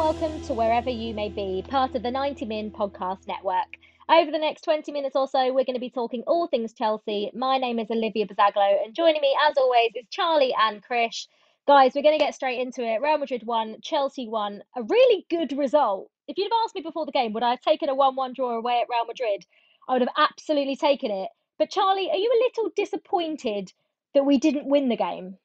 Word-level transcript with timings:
welcome 0.00 0.40
to 0.40 0.54
wherever 0.54 0.88
you 0.88 1.12
may 1.12 1.28
be, 1.28 1.62
part 1.68 1.94
of 1.94 2.02
the 2.02 2.10
90 2.10 2.46
Min 2.46 2.70
Podcast 2.70 3.28
Network. 3.28 3.76
Over 4.08 4.30
the 4.30 4.38
next 4.38 4.62
20 4.62 4.90
minutes 4.92 5.14
or 5.14 5.28
so, 5.28 5.52
we're 5.52 5.66
going 5.66 5.74
to 5.74 5.78
be 5.78 5.90
talking 5.90 6.22
all 6.26 6.46
things 6.46 6.72
Chelsea. 6.72 7.30
My 7.34 7.58
name 7.58 7.78
is 7.78 7.90
Olivia 7.90 8.26
Bazaglo, 8.26 8.82
and 8.82 8.94
joining 8.94 9.20
me, 9.20 9.36
as 9.46 9.58
always, 9.58 9.90
is 9.94 10.06
Charlie 10.08 10.54
and 10.58 10.82
Krish. 10.82 11.26
Guys, 11.66 11.92
we're 11.94 12.02
going 12.02 12.18
to 12.18 12.24
get 12.24 12.34
straight 12.34 12.60
into 12.60 12.82
it. 12.82 13.02
Real 13.02 13.18
Madrid 13.18 13.42
won, 13.44 13.76
Chelsea 13.82 14.26
won. 14.26 14.62
A 14.74 14.82
really 14.84 15.26
good 15.28 15.52
result. 15.52 16.10
If 16.26 16.38
you'd 16.38 16.44
have 16.44 16.60
asked 16.64 16.74
me 16.74 16.80
before 16.80 17.04
the 17.04 17.12
game, 17.12 17.34
would 17.34 17.42
I 17.42 17.50
have 17.50 17.60
taken 17.60 17.90
a 17.90 17.94
1 17.94 18.16
1 18.16 18.32
draw 18.32 18.56
away 18.56 18.80
at 18.80 18.88
Real 18.88 19.04
Madrid? 19.04 19.44
I 19.86 19.92
would 19.92 20.00
have 20.00 20.14
absolutely 20.16 20.76
taken 20.76 21.10
it. 21.10 21.28
But, 21.58 21.68
Charlie, 21.68 22.10
are 22.10 22.16
you 22.16 22.32
a 22.32 22.44
little 22.46 22.72
disappointed 22.74 23.70
that 24.14 24.24
we 24.24 24.38
didn't 24.38 24.64
win 24.64 24.88
the 24.88 24.96
game? 24.96 25.36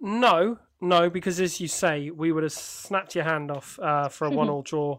No, 0.00 0.56
no, 0.80 1.08
because 1.08 1.40
as 1.40 1.60
you 1.60 1.68
say, 1.68 2.10
we 2.10 2.32
would 2.32 2.42
have 2.42 2.52
snapped 2.52 3.14
your 3.14 3.24
hand 3.24 3.50
off 3.50 3.78
uh, 3.78 4.08
for 4.08 4.26
a 4.26 4.30
one-all 4.30 4.62
draw 4.66 4.98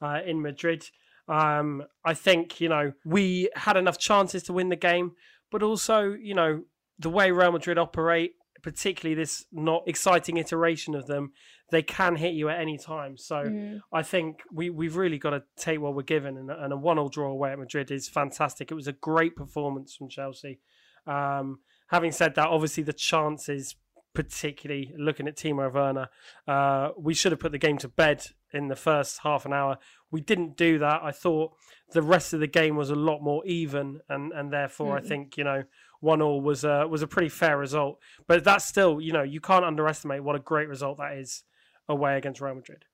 uh, 0.00 0.20
in 0.24 0.40
Madrid. 0.40 0.88
Um, 1.28 1.84
I 2.04 2.14
think 2.14 2.60
you 2.60 2.68
know 2.68 2.92
we 3.04 3.50
had 3.54 3.76
enough 3.76 3.98
chances 3.98 4.42
to 4.44 4.52
win 4.52 4.70
the 4.70 4.76
game, 4.76 5.12
but 5.50 5.62
also 5.62 6.12
you 6.12 6.34
know 6.34 6.62
the 6.98 7.10
way 7.10 7.30
Real 7.30 7.52
Madrid 7.52 7.78
operate, 7.78 8.32
particularly 8.62 9.14
this 9.14 9.44
not 9.52 9.82
exciting 9.86 10.38
iteration 10.38 10.94
of 10.94 11.06
them, 11.06 11.32
they 11.70 11.82
can 11.82 12.16
hit 12.16 12.32
you 12.32 12.48
at 12.48 12.58
any 12.58 12.78
time. 12.78 13.18
So 13.18 13.36
mm. 13.36 13.80
I 13.92 14.02
think 14.02 14.40
we 14.50 14.70
we've 14.70 14.96
really 14.96 15.18
got 15.18 15.30
to 15.30 15.42
take 15.56 15.80
what 15.80 15.94
we're 15.94 16.02
given, 16.02 16.38
and, 16.38 16.50
and 16.50 16.72
a 16.72 16.76
one-all 16.76 17.10
draw 17.10 17.30
away 17.30 17.52
at 17.52 17.58
Madrid 17.58 17.90
is 17.90 18.08
fantastic. 18.08 18.70
It 18.70 18.74
was 18.74 18.88
a 18.88 18.92
great 18.92 19.36
performance 19.36 19.94
from 19.94 20.08
Chelsea. 20.08 20.60
Um, 21.06 21.60
having 21.88 22.12
said 22.12 22.34
that, 22.36 22.48
obviously 22.48 22.82
the 22.82 22.92
chances 22.94 23.76
particularly 24.18 24.92
looking 24.98 25.28
at 25.28 25.36
Timo 25.36 25.72
Werner. 25.72 26.08
Uh, 26.48 26.88
we 26.98 27.14
should 27.14 27.30
have 27.30 27.38
put 27.38 27.52
the 27.52 27.58
game 27.58 27.78
to 27.78 27.86
bed 27.86 28.24
in 28.52 28.66
the 28.66 28.74
first 28.74 29.20
half 29.22 29.46
an 29.46 29.52
hour. 29.52 29.78
We 30.10 30.20
didn't 30.20 30.56
do 30.56 30.80
that. 30.80 31.02
I 31.04 31.12
thought 31.12 31.52
the 31.92 32.02
rest 32.02 32.32
of 32.32 32.40
the 32.40 32.48
game 32.48 32.74
was 32.74 32.90
a 32.90 32.96
lot 32.96 33.22
more 33.22 33.46
even, 33.46 34.00
and 34.08 34.32
and 34.32 34.52
therefore 34.52 34.96
mm-hmm. 34.96 35.06
I 35.06 35.08
think 35.08 35.36
you 35.36 35.44
know 35.44 35.62
one 36.00 36.20
all 36.20 36.40
was 36.40 36.64
a 36.64 36.88
was 36.88 37.00
a 37.00 37.06
pretty 37.06 37.28
fair 37.28 37.56
result. 37.56 38.00
But 38.26 38.42
that's 38.42 38.64
still 38.64 39.00
you 39.00 39.12
know 39.12 39.22
you 39.22 39.40
can't 39.40 39.64
underestimate 39.64 40.24
what 40.24 40.34
a 40.34 40.40
great 40.40 40.66
result 40.68 40.98
that 40.98 41.16
is 41.16 41.44
away 41.88 42.16
against 42.16 42.40
Real 42.40 42.56
Madrid. 42.56 42.86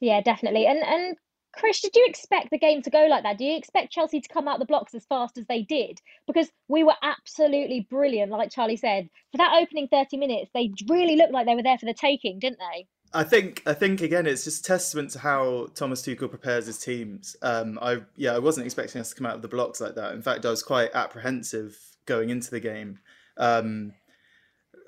Yeah, 0.00 0.22
definitely. 0.22 0.64
And 0.64 0.78
and 0.78 1.14
Chris, 1.58 1.80
did 1.80 1.96
you 1.96 2.06
expect 2.06 2.50
the 2.50 2.58
game 2.58 2.82
to 2.82 2.90
go 2.90 3.06
like 3.10 3.24
that? 3.24 3.36
Do 3.36 3.44
you 3.44 3.56
expect 3.56 3.92
Chelsea 3.92 4.20
to 4.20 4.28
come 4.28 4.46
out 4.46 4.60
the 4.60 4.64
blocks 4.64 4.94
as 4.94 5.04
fast 5.06 5.36
as 5.36 5.46
they 5.46 5.62
did? 5.62 6.00
Because 6.26 6.48
we 6.68 6.84
were 6.84 6.94
absolutely 7.02 7.86
brilliant, 7.90 8.30
like 8.30 8.52
Charlie 8.52 8.76
said. 8.76 9.08
For 9.32 9.38
that 9.38 9.58
opening 9.60 9.88
30 9.88 10.18
minutes, 10.18 10.50
they 10.54 10.70
really 10.88 11.16
looked 11.16 11.32
like 11.32 11.46
they 11.46 11.56
were 11.56 11.64
there 11.64 11.78
for 11.78 11.86
the 11.86 11.94
taking, 11.94 12.38
didn't 12.38 12.60
they? 12.60 12.86
I 13.12 13.24
think 13.24 13.62
I 13.66 13.72
think 13.72 14.02
again 14.02 14.26
it's 14.26 14.44
just 14.44 14.66
testament 14.66 15.10
to 15.12 15.18
how 15.18 15.68
Thomas 15.74 16.02
Tuchel 16.02 16.28
prepares 16.28 16.66
his 16.66 16.78
teams. 16.78 17.36
Um, 17.40 17.78
I 17.80 18.02
yeah 18.16 18.34
I 18.34 18.38
wasn't 18.38 18.66
expecting 18.66 19.00
us 19.00 19.08
to 19.08 19.14
come 19.16 19.26
out 19.26 19.34
of 19.34 19.42
the 19.42 19.48
blocks 19.48 19.80
like 19.80 19.94
that. 19.94 20.12
In 20.12 20.20
fact, 20.20 20.44
I 20.44 20.50
was 20.50 20.62
quite 20.62 20.90
apprehensive 20.94 21.78
going 22.04 22.28
into 22.28 22.50
the 22.50 22.60
game, 22.60 22.98
um, 23.38 23.94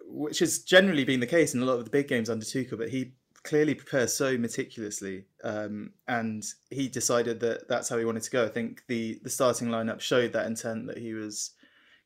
which 0.07 0.41
has 0.41 0.59
generally 0.59 1.05
been 1.05 1.21
the 1.21 1.27
case 1.27 1.55
in 1.55 1.63
a 1.63 1.65
lot 1.65 1.79
of 1.79 1.85
the 1.85 1.91
big 1.91 2.09
games 2.09 2.29
under 2.29 2.45
Tuchel. 2.45 2.77
But 2.77 2.91
he 2.91 3.15
clearly 3.43 3.75
prepares 3.75 4.15
so 4.15 4.37
meticulously, 4.37 5.25
um, 5.45 5.93
and 6.09 6.45
he 6.71 6.89
decided 6.89 7.41
that 7.41 7.69
that's 7.69 7.89
how 7.89 7.99
he 7.99 8.05
wanted 8.05 8.23
to 8.23 8.31
go. 8.31 8.45
I 8.45 8.49
think 8.49 8.83
the 8.87 9.19
the 9.23 9.31
starting 9.31 9.69
lineup 9.69 10.01
showed 10.01 10.33
that 10.33 10.47
intent 10.47 10.87
that 10.87 10.99
he 10.99 11.15
was 11.15 11.53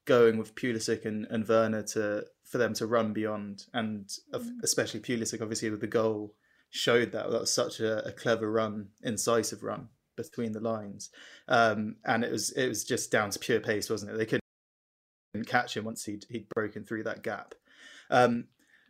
going 0.04 0.36
with 0.36 0.54
Pulisic 0.54 1.04
and, 1.04 1.26
and 1.30 1.46
Werner 1.48 1.82
to 1.82 2.24
for 2.44 2.58
them 2.58 2.74
to 2.74 2.86
run 2.86 3.12
beyond, 3.12 3.64
and 3.72 4.06
mm. 4.32 4.50
especially 4.62 5.00
Pulisic, 5.00 5.42
obviously 5.42 5.70
with 5.70 5.80
the 5.80 5.86
goal, 5.86 6.34
showed 6.70 7.12
that 7.12 7.30
that 7.30 7.40
was 7.40 7.52
such 7.52 7.80
a, 7.80 8.06
a 8.06 8.12
clever 8.12 8.50
run, 8.50 8.88
incisive 9.02 9.62
run 9.62 9.88
between 10.16 10.52
the 10.52 10.60
lines, 10.60 11.10
um, 11.48 11.96
and 12.04 12.24
it 12.24 12.30
was 12.30 12.50
it 12.52 12.68
was 12.68 12.84
just 12.84 13.10
down 13.10 13.30
to 13.30 13.38
pure 13.38 13.60
pace, 13.60 13.90
wasn't 13.90 14.12
it? 14.12 14.18
They 14.18 14.26
couldn't 14.26 15.48
catch 15.48 15.76
him 15.76 15.84
once 15.84 16.04
he'd 16.04 16.26
he'd 16.28 16.48
broken 16.50 16.84
through 16.84 17.04
that 17.04 17.22
gap. 17.22 17.54
Um, 18.10 18.44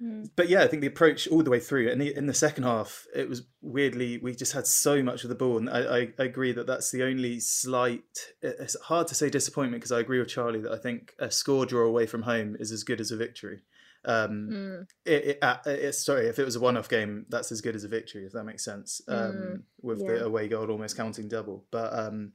Mm. 0.04 0.30
But 0.36 0.48
yeah, 0.48 0.62
I 0.62 0.66
think 0.66 0.82
the 0.82 0.88
approach 0.88 1.26
all 1.28 1.42
the 1.42 1.50
way 1.50 1.60
through, 1.60 1.90
and 1.90 2.02
in 2.02 2.26
the 2.26 2.34
second 2.34 2.64
half, 2.64 3.06
it 3.14 3.28
was 3.28 3.42
weirdly 3.62 4.18
we 4.18 4.34
just 4.34 4.52
had 4.52 4.66
so 4.66 5.02
much 5.02 5.22
of 5.22 5.30
the 5.30 5.34
ball, 5.34 5.56
and 5.56 5.70
I, 5.70 6.12
I, 6.18 6.24
agree 6.24 6.52
that 6.52 6.66
that's 6.66 6.90
the 6.90 7.02
only 7.04 7.40
slight. 7.40 8.02
It's 8.42 8.78
hard 8.82 9.06
to 9.08 9.14
say 9.14 9.30
disappointment 9.30 9.80
because 9.80 9.92
I 9.92 10.00
agree 10.00 10.18
with 10.18 10.28
Charlie 10.28 10.60
that 10.60 10.72
I 10.72 10.78
think 10.78 11.12
a 11.18 11.30
score 11.30 11.64
draw 11.64 11.86
away 11.86 12.06
from 12.06 12.22
home 12.22 12.56
is 12.60 12.70
as 12.70 12.84
good 12.84 13.00
as 13.00 13.10
a 13.10 13.16
victory. 13.16 13.62
Um, 14.04 14.48
mm. 14.52 14.86
it, 15.06 15.24
it, 15.24 15.38
uh, 15.40 15.56
it, 15.64 15.94
sorry, 15.94 16.26
if 16.26 16.38
it 16.38 16.44
was 16.44 16.56
a 16.56 16.60
one-off 16.60 16.90
game, 16.90 17.24
that's 17.30 17.50
as 17.50 17.62
good 17.62 17.74
as 17.74 17.84
a 17.84 17.88
victory, 17.88 18.26
if 18.26 18.32
that 18.32 18.44
makes 18.44 18.64
sense. 18.64 19.00
Um, 19.08 19.16
mm. 19.16 19.62
With 19.80 20.00
yeah. 20.00 20.06
the 20.08 20.24
away 20.26 20.48
goal 20.48 20.70
almost 20.70 20.96
counting 20.96 21.28
double, 21.28 21.64
but 21.70 21.98
um, 21.98 22.32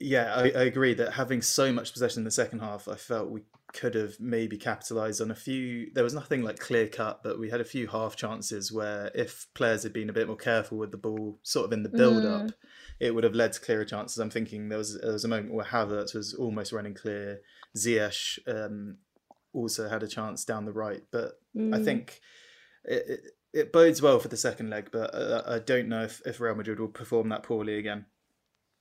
yeah, 0.00 0.34
I, 0.34 0.44
I, 0.44 0.62
agree 0.64 0.94
that 0.94 1.12
having 1.12 1.42
so 1.42 1.72
much 1.72 1.92
possession 1.92 2.20
in 2.20 2.24
the 2.24 2.30
second 2.30 2.60
half, 2.60 2.88
I 2.88 2.96
felt 2.96 3.30
we 3.30 3.42
could 3.72 3.94
have 3.94 4.20
maybe 4.20 4.56
capitalised 4.56 5.20
on 5.20 5.30
a 5.30 5.34
few. 5.34 5.90
There 5.94 6.04
was 6.04 6.14
nothing 6.14 6.42
like 6.42 6.58
clear 6.58 6.88
cut, 6.88 7.22
but 7.22 7.38
we 7.38 7.50
had 7.50 7.60
a 7.60 7.64
few 7.64 7.86
half 7.86 8.16
chances 8.16 8.70
where 8.72 9.10
if 9.14 9.46
players 9.54 9.82
had 9.82 9.92
been 9.92 10.10
a 10.10 10.12
bit 10.12 10.26
more 10.26 10.36
careful 10.36 10.78
with 10.78 10.90
the 10.90 10.96
ball, 10.96 11.38
sort 11.42 11.66
of 11.66 11.72
in 11.72 11.82
the 11.82 11.88
build 11.88 12.24
up, 12.24 12.42
mm. 12.42 12.54
it 13.00 13.14
would 13.14 13.24
have 13.24 13.34
led 13.34 13.52
to 13.52 13.60
clearer 13.60 13.84
chances. 13.84 14.18
I'm 14.18 14.30
thinking 14.30 14.68
there 14.68 14.78
was 14.78 15.00
there 15.00 15.12
was 15.12 15.24
a 15.24 15.28
moment 15.28 15.54
where 15.54 15.64
Havertz 15.64 16.14
was 16.14 16.34
almost 16.34 16.72
running 16.72 16.94
clear. 16.94 17.40
Ziyech 17.76 18.38
um, 18.46 18.98
also 19.52 19.88
had 19.88 20.02
a 20.02 20.08
chance 20.08 20.44
down 20.44 20.64
the 20.64 20.72
right, 20.72 21.02
but 21.10 21.40
mm. 21.56 21.74
I 21.74 21.82
think. 21.82 22.20
It, 22.84 23.04
it, 23.08 23.20
it 23.52 23.72
bodes 23.72 24.00
well 24.00 24.18
for 24.18 24.28
the 24.28 24.36
second 24.36 24.70
leg, 24.70 24.88
but 24.90 25.14
uh, 25.14 25.42
I 25.46 25.58
don't 25.58 25.88
know 25.88 26.02
if, 26.04 26.22
if 26.24 26.40
Real 26.40 26.54
Madrid 26.54 26.80
will 26.80 26.88
perform 26.88 27.28
that 27.28 27.42
poorly 27.42 27.78
again. 27.78 28.06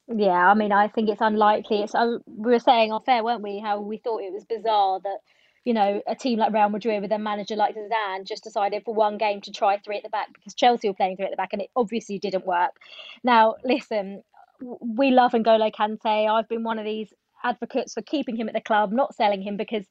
Yeah, 0.08 0.50
I 0.50 0.54
mean, 0.54 0.72
I 0.72 0.88
think 0.88 1.10
it's 1.10 1.22
unlikely. 1.22 1.82
It's 1.82 1.96
uh, 1.96 2.18
we 2.28 2.52
were 2.52 2.60
saying 2.60 2.92
off 2.92 3.08
air, 3.08 3.24
weren't 3.24 3.42
we? 3.42 3.60
How 3.60 3.80
we 3.82 3.98
thought 3.98 4.22
it 4.22 4.34
was 4.34 4.46
bizarre 4.46 5.00
that 5.02 5.20
you 5.66 5.74
know 5.74 6.02
a 6.08 6.16
team 6.16 6.40
like 6.40 6.54
Real 6.54 6.70
Madrid 6.70 7.02
with 7.02 7.12
a 7.12 7.20
manager 7.20 7.56
like 7.56 7.76
Zidane 7.76 8.28
just 8.28 8.44
decided 8.44 8.84
for 8.84 8.94
one 8.94 9.18
game 9.18 9.42
to 9.42 9.52
try 9.52 9.78
three 9.78 9.98
at 9.98 10.04
the 10.04 10.10
back 10.10 10.28
because 10.34 10.54
Chelsea 10.54 10.90
were 10.90 10.96
playing 10.96 11.18
three 11.18 11.26
at 11.26 11.32
the 11.32 11.38
back, 11.38 11.54
and 11.54 11.62
it 11.62 11.70
obviously 11.76 12.20
didn't 12.20 12.46
work. 12.46 12.72
Now, 13.24 13.56
listen, 13.64 14.24
we 14.82 15.12
love 15.12 15.32
N'Golo 15.32 15.72
Kante. 15.74 16.30
I've 16.30 16.50
been 16.50 16.64
one 16.64 16.78
of 16.80 16.86
these 16.86 17.14
advocates 17.44 17.94
for 17.94 18.02
keeping 18.02 18.36
him 18.36 18.48
at 18.50 18.54
the 18.54 18.62
club, 18.62 18.92
not 18.92 19.16
selling 19.16 19.42
him 19.42 19.58
because 19.58 19.86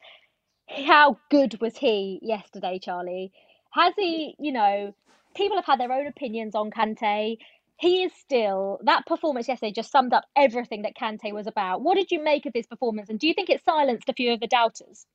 how 0.69 1.19
good 1.31 1.60
was 1.60 1.76
he 1.76 2.20
yesterday, 2.22 2.78
Charlie? 2.82 3.32
Has 3.72 3.94
he, 3.97 4.37
you 4.38 4.53
know, 4.53 4.94
people 5.34 5.56
have 5.56 5.66
had 5.66 5.81
their 5.81 5.93
own 5.93 6.06
opinions 6.06 6.54
on 6.54 6.70
Kante 6.70 7.38
he 7.81 8.03
is 8.03 8.13
still 8.13 8.79
that 8.85 9.07
performance 9.07 9.49
yesterday 9.49 9.73
just 9.73 9.91
summed 9.91 10.13
up 10.13 10.25
everything 10.37 10.83
that 10.83 10.95
Kante 10.95 11.33
was 11.33 11.47
about. 11.47 11.81
What 11.81 11.95
did 11.95 12.11
you 12.11 12.23
make 12.23 12.45
of 12.45 12.53
his 12.55 12.67
performance, 12.67 13.09
and 13.09 13.19
do 13.19 13.27
you 13.27 13.33
think 13.33 13.49
it 13.49 13.65
silenced 13.65 14.09
a 14.09 14.13
few 14.13 14.35
of 14.35 14.41
the 14.41 14.47
doubters? 14.47 15.07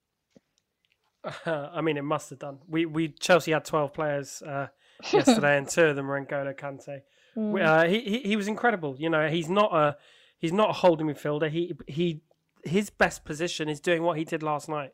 Uh, 1.24 1.70
I 1.74 1.82
mean, 1.82 1.96
it 1.96 2.04
must 2.04 2.32
have 2.32 2.40
done. 2.40 2.58
We 2.68 2.88
we 2.88 3.10
Chelsea 3.10 3.52
had 3.52 3.66
twelve 3.66 3.94
players 3.94 4.42
uh, 4.42 4.68
yesterday, 5.14 5.60
and 5.60 5.70
two 5.70 5.84
of 5.84 5.96
them 5.96 6.08
were 6.08 6.20
N'Golo 6.20 6.58
Kante. 6.58 7.02
Mm. 7.38 7.64
Uh, 7.64 7.88
he, 7.88 8.00
he 8.00 8.20
he 8.30 8.36
was 8.36 8.48
incredible. 8.48 8.96
You 8.98 9.12
know, 9.12 9.28
he's 9.28 9.50
not 9.50 9.72
a 9.76 9.98
he's 10.40 10.54
not 10.54 10.72
a 10.72 10.74
holding 10.74 11.06
midfielder. 11.06 11.52
He 11.52 11.76
he 11.86 12.22
his 12.64 12.90
best 12.90 13.26
position 13.26 13.70
is 13.70 13.80
doing 13.80 14.02
what 14.02 14.18
he 14.18 14.24
did 14.24 14.42
last 14.42 14.68
night, 14.68 14.90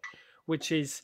which 0.46 0.74
is 0.74 1.02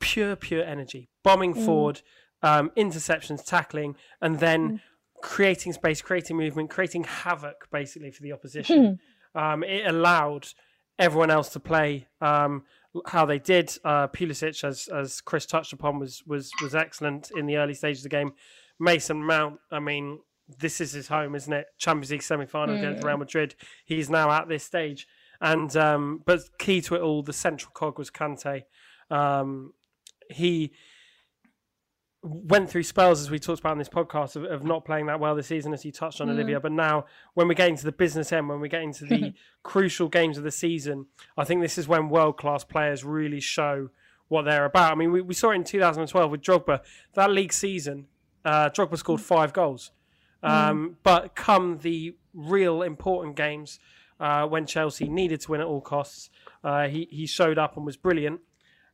pure 0.00 0.34
pure 0.34 0.64
energy, 0.64 1.10
bombing 1.22 1.54
mm. 1.54 1.64
forward, 1.64 2.02
um, 2.42 2.72
interceptions, 2.76 3.44
tackling, 3.44 3.94
and 4.20 4.40
then. 4.40 4.68
Mm 4.68 4.80
creating 5.22 5.72
space, 5.72 6.02
creating 6.02 6.36
movement, 6.36 6.70
creating 6.70 7.04
havoc 7.04 7.68
basically 7.70 8.10
for 8.10 8.22
the 8.22 8.32
opposition. 8.32 8.98
um, 9.34 9.62
it 9.64 9.86
allowed 9.86 10.48
everyone 10.98 11.30
else 11.30 11.48
to 11.50 11.60
play 11.60 12.06
um, 12.20 12.64
how 13.06 13.24
they 13.24 13.38
did. 13.38 13.76
Uh, 13.84 14.08
Pulisic, 14.08 14.64
as 14.64 14.88
as 14.88 15.20
Chris 15.20 15.46
touched 15.46 15.72
upon, 15.72 15.98
was 15.98 16.22
was 16.26 16.50
was 16.62 16.74
excellent 16.74 17.30
in 17.36 17.46
the 17.46 17.56
early 17.56 17.74
stages 17.74 18.00
of 18.04 18.10
the 18.10 18.16
game. 18.16 18.32
Mason 18.80 19.24
Mount, 19.24 19.58
I 19.70 19.80
mean, 19.80 20.20
this 20.58 20.80
is 20.80 20.92
his 20.92 21.08
home, 21.08 21.34
isn't 21.34 21.52
it? 21.52 21.66
Champions 21.78 22.10
League 22.10 22.22
semi 22.22 22.46
final 22.46 22.76
mm. 22.76 22.78
against 22.78 23.04
Real 23.04 23.16
Madrid. 23.16 23.54
He's 23.84 24.08
now 24.08 24.30
at 24.30 24.48
this 24.48 24.64
stage, 24.64 25.06
and 25.40 25.74
um, 25.76 26.22
but 26.24 26.40
key 26.58 26.80
to 26.82 26.94
it 26.94 27.02
all, 27.02 27.22
the 27.22 27.32
central 27.32 27.72
cog 27.72 27.98
was 27.98 28.10
Kante. 28.10 28.62
Um, 29.10 29.72
he 30.30 30.72
went 32.22 32.68
through 32.68 32.82
spells 32.82 33.20
as 33.20 33.30
we 33.30 33.38
talked 33.38 33.60
about 33.60 33.72
in 33.72 33.78
this 33.78 33.88
podcast 33.88 34.34
of, 34.34 34.44
of, 34.44 34.64
not 34.64 34.84
playing 34.84 35.06
that 35.06 35.20
well 35.20 35.36
this 35.36 35.46
season 35.46 35.72
as 35.72 35.84
you 35.84 35.92
touched 35.92 36.20
on 36.20 36.26
mm. 36.26 36.32
olivia 36.32 36.58
but 36.58 36.72
now 36.72 37.04
when 37.34 37.46
we 37.46 37.54
get 37.54 37.68
into 37.68 37.84
the 37.84 37.92
business 37.92 38.32
end 38.32 38.48
when 38.48 38.58
we 38.58 38.68
get 38.68 38.82
into 38.82 39.04
the 39.04 39.32
crucial 39.62 40.08
games 40.08 40.36
of 40.36 40.42
the 40.42 40.50
season 40.50 41.06
i 41.36 41.44
think 41.44 41.60
this 41.62 41.78
is 41.78 41.86
when 41.86 42.08
world 42.08 42.36
class 42.36 42.64
players 42.64 43.04
really 43.04 43.38
show 43.38 43.88
what 44.26 44.42
they're 44.42 44.64
about 44.64 44.92
i 44.92 44.94
mean 44.96 45.12
we, 45.12 45.20
we 45.20 45.32
saw 45.32 45.50
it 45.50 45.54
in 45.54 45.64
2012 45.64 46.30
with 46.30 46.42
drogba 46.42 46.80
that 47.14 47.30
league 47.30 47.52
season 47.52 48.06
uh, 48.44 48.68
drogba 48.70 48.98
scored 48.98 49.20
five 49.20 49.52
goals 49.52 49.92
mm. 50.42 50.48
um, 50.48 50.90
mm. 50.90 50.94
but 51.04 51.36
come 51.36 51.78
the 51.78 52.16
real 52.34 52.82
important 52.82 53.36
games 53.36 53.78
uh, 54.18 54.44
when 54.44 54.66
chelsea 54.66 55.08
needed 55.08 55.40
to 55.40 55.52
win 55.52 55.60
at 55.60 55.66
all 55.66 55.80
costs 55.80 56.30
uh, 56.64 56.88
he, 56.88 57.06
he 57.12 57.26
showed 57.26 57.58
up 57.58 57.76
and 57.76 57.86
was 57.86 57.96
brilliant 57.96 58.40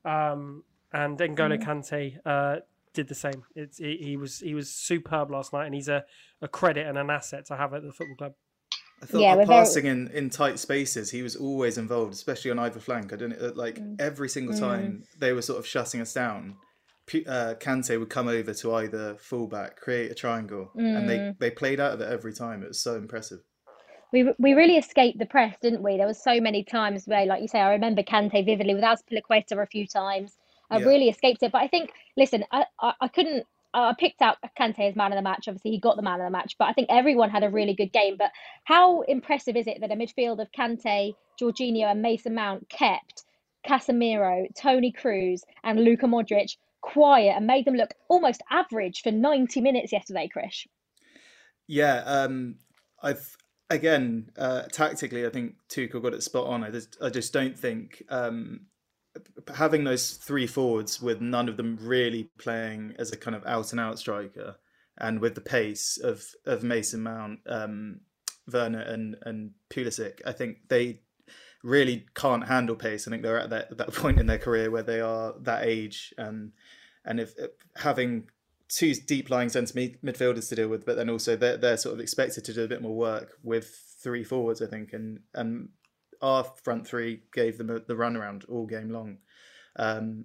um, 0.04 0.62
and 0.92 1.18
N'Golo 1.18 1.58
mm. 1.58 1.64
Kante 1.64 2.18
uh, 2.24 2.60
did 2.94 3.08
the 3.08 3.14
same. 3.14 3.44
It's 3.54 3.78
he, 3.78 3.98
he, 4.00 4.16
was 4.16 4.40
he 4.40 4.54
was 4.54 4.70
superb 4.70 5.30
last 5.30 5.52
night, 5.52 5.66
and 5.66 5.74
he's 5.74 5.88
a, 5.88 6.04
a 6.40 6.48
credit 6.48 6.86
and 6.86 6.96
an 6.96 7.10
asset 7.10 7.46
to 7.46 7.56
have 7.56 7.74
at 7.74 7.82
the 7.82 7.92
football 7.92 8.16
club. 8.16 8.32
I 9.02 9.06
thought 9.06 9.20
yeah, 9.20 9.44
passing 9.44 9.82
very... 9.82 9.96
in, 9.96 10.08
in 10.08 10.30
tight 10.30 10.58
spaces, 10.58 11.10
he 11.10 11.22
was 11.22 11.36
always 11.36 11.76
involved, 11.76 12.14
especially 12.14 12.50
on 12.52 12.58
either 12.58 12.80
flank. 12.80 13.12
I 13.12 13.16
don't 13.16 13.32
uh, 13.32 13.52
like 13.54 13.78
mm. 13.78 14.00
every 14.00 14.28
single 14.28 14.56
time 14.56 15.02
mm. 15.02 15.18
they 15.18 15.32
were 15.32 15.42
sort 15.42 15.58
of 15.58 15.66
shutting 15.66 16.00
us 16.00 16.14
down. 16.14 16.56
Uh, 17.12 17.54
Kante 17.60 17.98
would 17.98 18.08
come 18.08 18.28
over 18.28 18.54
to 18.54 18.74
either 18.76 19.16
fullback, 19.16 19.76
create 19.76 20.10
a 20.10 20.14
triangle, 20.14 20.70
mm. 20.74 20.96
and 20.96 21.08
they, 21.08 21.18
mm. 21.18 21.38
they 21.38 21.50
played 21.50 21.80
out 21.80 21.92
of 21.92 22.00
it 22.00 22.10
every 22.10 22.32
time. 22.32 22.62
It 22.62 22.68
was 22.68 22.80
so 22.80 22.94
impressive. 22.94 23.40
We, 24.10 24.32
we 24.38 24.54
really 24.54 24.76
escaped 24.76 25.18
the 25.18 25.26
press, 25.26 25.56
didn't 25.60 25.82
we? 25.82 25.98
There 25.98 26.06
was 26.06 26.22
so 26.22 26.40
many 26.40 26.62
times 26.62 27.04
where, 27.04 27.26
like 27.26 27.42
you 27.42 27.48
say, 27.48 27.60
I 27.60 27.72
remember 27.72 28.02
Kante 28.02 28.46
vividly 28.46 28.74
with 28.74 28.84
Azpilicueta 28.84 29.60
a 29.60 29.66
few 29.66 29.86
times. 29.86 30.38
I 30.70 30.78
yeah. 30.78 30.86
really 30.86 31.08
escaped 31.08 31.42
it. 31.42 31.52
But 31.52 31.62
I 31.62 31.68
think, 31.68 31.90
listen, 32.16 32.44
I, 32.50 32.64
I, 32.80 32.92
I 33.00 33.08
couldn't 33.08 33.46
I 33.74 33.92
picked 33.98 34.22
out 34.22 34.36
Kante 34.58 34.88
as 34.88 34.94
man 34.94 35.12
of 35.12 35.16
the 35.16 35.22
match. 35.22 35.48
Obviously, 35.48 35.72
he 35.72 35.80
got 35.80 35.96
the 35.96 36.02
man 36.02 36.20
of 36.20 36.26
the 36.26 36.30
match, 36.30 36.54
but 36.58 36.66
I 36.66 36.72
think 36.72 36.88
everyone 36.90 37.30
had 37.30 37.42
a 37.42 37.50
really 37.50 37.74
good 37.74 37.92
game. 37.92 38.16
But 38.16 38.30
how 38.64 39.02
impressive 39.02 39.56
is 39.56 39.66
it 39.66 39.80
that 39.80 39.90
a 39.90 39.96
midfield 39.96 40.40
of 40.40 40.52
Kante, 40.52 41.14
Jorginho, 41.40 41.90
and 41.90 42.00
Mason 42.00 42.34
Mount 42.34 42.68
kept 42.68 43.24
Casemiro, 43.66 44.46
Toni 44.54 44.92
Kroos, 44.92 45.40
and 45.64 45.82
Luka 45.82 46.06
Modric 46.06 46.56
quiet 46.80 47.34
and 47.36 47.46
made 47.46 47.64
them 47.64 47.74
look 47.74 47.94
almost 48.08 48.42
average 48.50 49.02
for 49.02 49.10
90 49.10 49.60
minutes 49.60 49.92
yesterday, 49.92 50.28
Krish? 50.34 50.66
Yeah, 51.66 52.02
um, 52.04 52.56
I've 53.02 53.36
again 53.70 54.30
uh, 54.38 54.62
tactically, 54.70 55.26
I 55.26 55.30
think 55.30 55.54
Tuchel 55.68 56.02
got 56.02 56.14
it 56.14 56.22
spot 56.22 56.46
on. 56.46 56.62
I 56.62 56.70
just, 56.70 56.96
I 57.02 57.08
just 57.08 57.32
don't 57.32 57.58
think 57.58 58.02
um, 58.08 58.66
having 59.54 59.84
those 59.84 60.12
three 60.12 60.46
forwards 60.46 61.00
with 61.00 61.20
none 61.20 61.48
of 61.48 61.56
them 61.56 61.78
really 61.80 62.30
playing 62.38 62.94
as 62.98 63.12
a 63.12 63.16
kind 63.16 63.34
of 63.34 63.46
out 63.46 63.72
and 63.72 63.80
out 63.80 63.98
striker, 63.98 64.56
and 64.98 65.20
with 65.20 65.34
the 65.34 65.40
pace 65.40 65.98
of 65.98 66.24
of 66.46 66.62
Mason 66.62 67.02
Mount, 67.02 67.40
um, 67.46 68.00
Werner, 68.50 68.80
and 68.80 69.16
and 69.22 69.52
Pulisic, 69.70 70.20
I 70.26 70.32
think 70.32 70.68
they 70.68 71.00
really 71.62 72.06
can't 72.14 72.46
handle 72.46 72.76
pace. 72.76 73.08
I 73.08 73.10
think 73.10 73.22
they're 73.22 73.40
at 73.40 73.50
that 73.50 73.76
that 73.78 73.92
point 73.94 74.20
in 74.20 74.26
their 74.26 74.38
career 74.38 74.70
where 74.70 74.82
they 74.82 75.00
are 75.00 75.34
that 75.40 75.64
age, 75.64 76.14
and 76.18 76.52
and 77.04 77.20
if, 77.20 77.34
if 77.38 77.50
having 77.76 78.28
two 78.68 78.94
deep 78.94 79.30
lying 79.30 79.48
centre 79.48 79.74
midfielders 79.74 80.48
to 80.48 80.54
deal 80.54 80.68
with, 80.68 80.86
but 80.86 80.96
then 80.96 81.10
also 81.10 81.36
they're 81.36 81.56
they're 81.56 81.76
sort 81.76 81.94
of 81.94 82.00
expected 82.00 82.44
to 82.44 82.54
do 82.54 82.64
a 82.64 82.68
bit 82.68 82.82
more 82.82 82.94
work 82.94 83.38
with 83.42 83.68
three 84.00 84.24
forwards, 84.24 84.62
I 84.62 84.66
think, 84.66 84.92
and 84.92 85.20
and 85.34 85.70
our 86.24 86.44
front 86.64 86.86
three 86.86 87.22
gave 87.34 87.58
them 87.58 87.68
a, 87.68 87.80
the 87.80 87.94
runaround 87.94 88.48
all 88.48 88.66
game 88.66 88.90
long. 88.90 89.18
Um, 89.76 90.24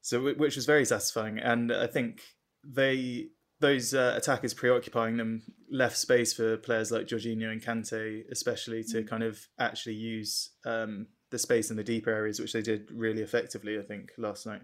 so 0.00 0.22
which 0.22 0.56
was 0.56 0.64
very 0.64 0.84
satisfying, 0.84 1.38
and 1.38 1.72
I 1.72 1.86
think 1.86 2.20
they 2.64 3.28
those 3.60 3.92
uh, 3.92 4.14
attackers 4.16 4.54
preoccupying 4.54 5.18
them 5.18 5.42
left 5.70 5.98
space 5.98 6.32
for 6.32 6.56
players 6.56 6.90
like 6.90 7.06
Jorginho 7.06 7.52
and 7.52 7.62
Kante, 7.62 8.22
especially 8.30 8.82
to 8.84 9.02
kind 9.02 9.22
of 9.22 9.38
actually 9.58 9.96
use 9.96 10.52
um, 10.64 11.08
the 11.30 11.38
space 11.38 11.70
in 11.70 11.76
the 11.76 11.84
deeper 11.84 12.10
areas, 12.10 12.40
which 12.40 12.54
they 12.54 12.62
did 12.62 12.90
really 12.90 13.20
effectively. 13.20 13.78
I 13.78 13.82
think 13.82 14.10
last 14.16 14.46
night. 14.46 14.62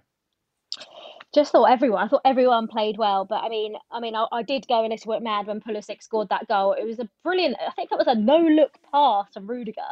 Just 1.35 1.53
thought 1.53 1.71
everyone. 1.71 2.05
I 2.05 2.09
thought 2.09 2.23
everyone 2.25 2.67
played 2.67 2.97
well, 2.97 3.27
but 3.27 3.45
I 3.45 3.51
mean, 3.51 3.75
I 3.91 4.01
mean, 4.01 4.15
I, 4.15 4.27
I 4.33 4.43
did 4.43 4.67
go 4.69 4.87
a 4.87 4.89
little 4.89 5.13
bit 5.13 5.23
mad 5.23 5.49
when 5.49 5.61
Pulisic 5.61 6.03
scored 6.03 6.31
that 6.31 6.49
goal. 6.49 6.73
It 6.73 6.87
was 6.87 6.99
a 6.99 7.09
brilliant. 7.23 7.57
I 7.61 7.73
think 7.73 7.91
that 7.91 7.99
was 7.99 8.07
a 8.07 8.15
no-look 8.15 8.79
pass 8.91 9.27
from 9.35 9.47
Rudiger 9.47 9.83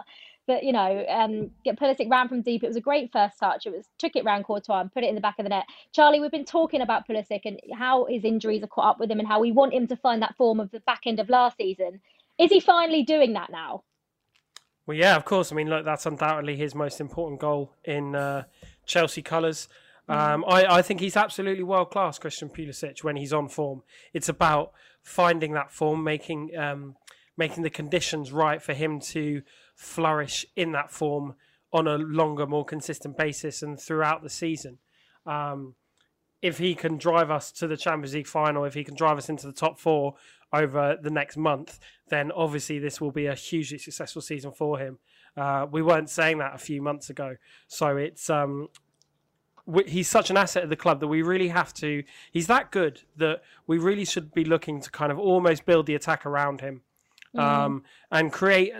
but 0.46 0.64
you 0.64 0.72
know, 0.72 1.04
um, 1.08 1.50
get 1.64 1.78
Pulisic 1.78 2.10
ran 2.10 2.28
from 2.28 2.42
deep. 2.42 2.62
It 2.62 2.66
was 2.66 2.76
a 2.76 2.80
great 2.80 3.12
first 3.12 3.38
touch. 3.38 3.66
It 3.66 3.72
was 3.72 3.86
took 3.98 4.16
it 4.16 4.24
round 4.24 4.44
Courtois 4.44 4.80
and 4.80 4.92
put 4.92 5.04
it 5.04 5.08
in 5.08 5.14
the 5.14 5.20
back 5.20 5.38
of 5.38 5.44
the 5.44 5.50
net. 5.50 5.64
Charlie, 5.92 6.20
we've 6.20 6.30
been 6.30 6.44
talking 6.44 6.80
about 6.80 7.06
Pulisic 7.08 7.42
and 7.44 7.60
how 7.72 8.06
his 8.06 8.24
injuries 8.24 8.60
have 8.60 8.70
caught 8.70 8.90
up 8.90 9.00
with 9.00 9.10
him 9.10 9.18
and 9.18 9.28
how 9.28 9.40
we 9.40 9.52
want 9.52 9.74
him 9.74 9.86
to 9.88 9.96
find 9.96 10.22
that 10.22 10.36
form 10.36 10.60
of 10.60 10.70
the 10.70 10.80
back 10.80 11.02
end 11.06 11.20
of 11.20 11.28
last 11.28 11.56
season. 11.56 12.00
Is 12.38 12.50
he 12.50 12.60
finally 12.60 13.02
doing 13.02 13.32
that 13.34 13.50
now? 13.50 13.84
Well, 14.86 14.96
yeah, 14.96 15.16
of 15.16 15.24
course. 15.24 15.50
I 15.50 15.54
mean, 15.54 15.68
look, 15.68 15.84
that's 15.84 16.04
undoubtedly 16.06 16.56
his 16.56 16.74
most 16.74 17.00
important 17.00 17.40
goal 17.40 17.72
in 17.84 18.14
uh, 18.14 18.44
Chelsea 18.86 19.22
colours. 19.22 19.68
Mm. 20.08 20.14
Um, 20.14 20.44
I, 20.46 20.66
I 20.66 20.82
think 20.82 21.00
he's 21.00 21.16
absolutely 21.16 21.64
world 21.64 21.90
class, 21.90 22.18
Christian 22.18 22.50
Pulisic, 22.50 23.02
when 23.02 23.16
he's 23.16 23.32
on 23.32 23.48
form. 23.48 23.82
It's 24.12 24.28
about 24.28 24.72
finding 25.02 25.52
that 25.52 25.72
form, 25.72 26.04
making 26.04 26.56
um, 26.56 26.96
making 27.36 27.62
the 27.62 27.70
conditions 27.70 28.32
right 28.32 28.62
for 28.62 28.74
him 28.74 29.00
to 29.00 29.42
flourish 29.74 30.46
in 30.56 30.72
that 30.72 30.90
form 30.90 31.34
on 31.72 31.88
a 31.88 31.96
longer, 31.96 32.46
more 32.46 32.64
consistent 32.64 33.16
basis 33.16 33.62
and 33.62 33.80
throughout 33.80 34.22
the 34.22 34.30
season. 34.30 34.78
Um, 35.26 35.74
if 36.40 36.58
he 36.58 36.74
can 36.74 36.98
drive 36.98 37.30
us 37.30 37.50
to 37.52 37.66
the 37.66 37.76
Champions 37.76 38.14
League 38.14 38.26
final, 38.26 38.64
if 38.64 38.74
he 38.74 38.84
can 38.84 38.94
drive 38.94 39.18
us 39.18 39.28
into 39.28 39.46
the 39.46 39.52
top 39.52 39.80
four 39.80 40.14
over 40.52 40.96
the 41.00 41.10
next 41.10 41.36
month, 41.36 41.78
then 42.08 42.30
obviously 42.32 42.78
this 42.78 43.00
will 43.00 43.10
be 43.10 43.26
a 43.26 43.34
hugely 43.34 43.78
successful 43.78 44.22
season 44.22 44.52
for 44.52 44.78
him. 44.78 44.98
Uh, 45.36 45.66
we 45.70 45.82
weren't 45.82 46.10
saying 46.10 46.38
that 46.38 46.54
a 46.54 46.58
few 46.58 46.80
months 46.80 47.10
ago, 47.10 47.36
so 47.66 47.96
it's 47.96 48.30
um, 48.30 48.68
he's 49.86 50.08
such 50.08 50.30
an 50.30 50.36
asset 50.36 50.62
of 50.62 50.70
the 50.70 50.76
club 50.76 51.00
that 51.00 51.08
we 51.08 51.22
really 51.22 51.48
have 51.48 51.74
to. 51.74 52.04
He's 52.30 52.46
that 52.46 52.70
good 52.70 53.02
that 53.16 53.42
we 53.66 53.78
really 53.78 54.04
should 54.04 54.32
be 54.32 54.44
looking 54.44 54.80
to 54.80 54.90
kind 54.90 55.10
of 55.10 55.18
almost 55.18 55.66
build 55.66 55.86
the 55.86 55.96
attack 55.96 56.24
around 56.24 56.60
him. 56.60 56.82
Um, 57.34 57.82
and 58.10 58.32
create 58.32 58.72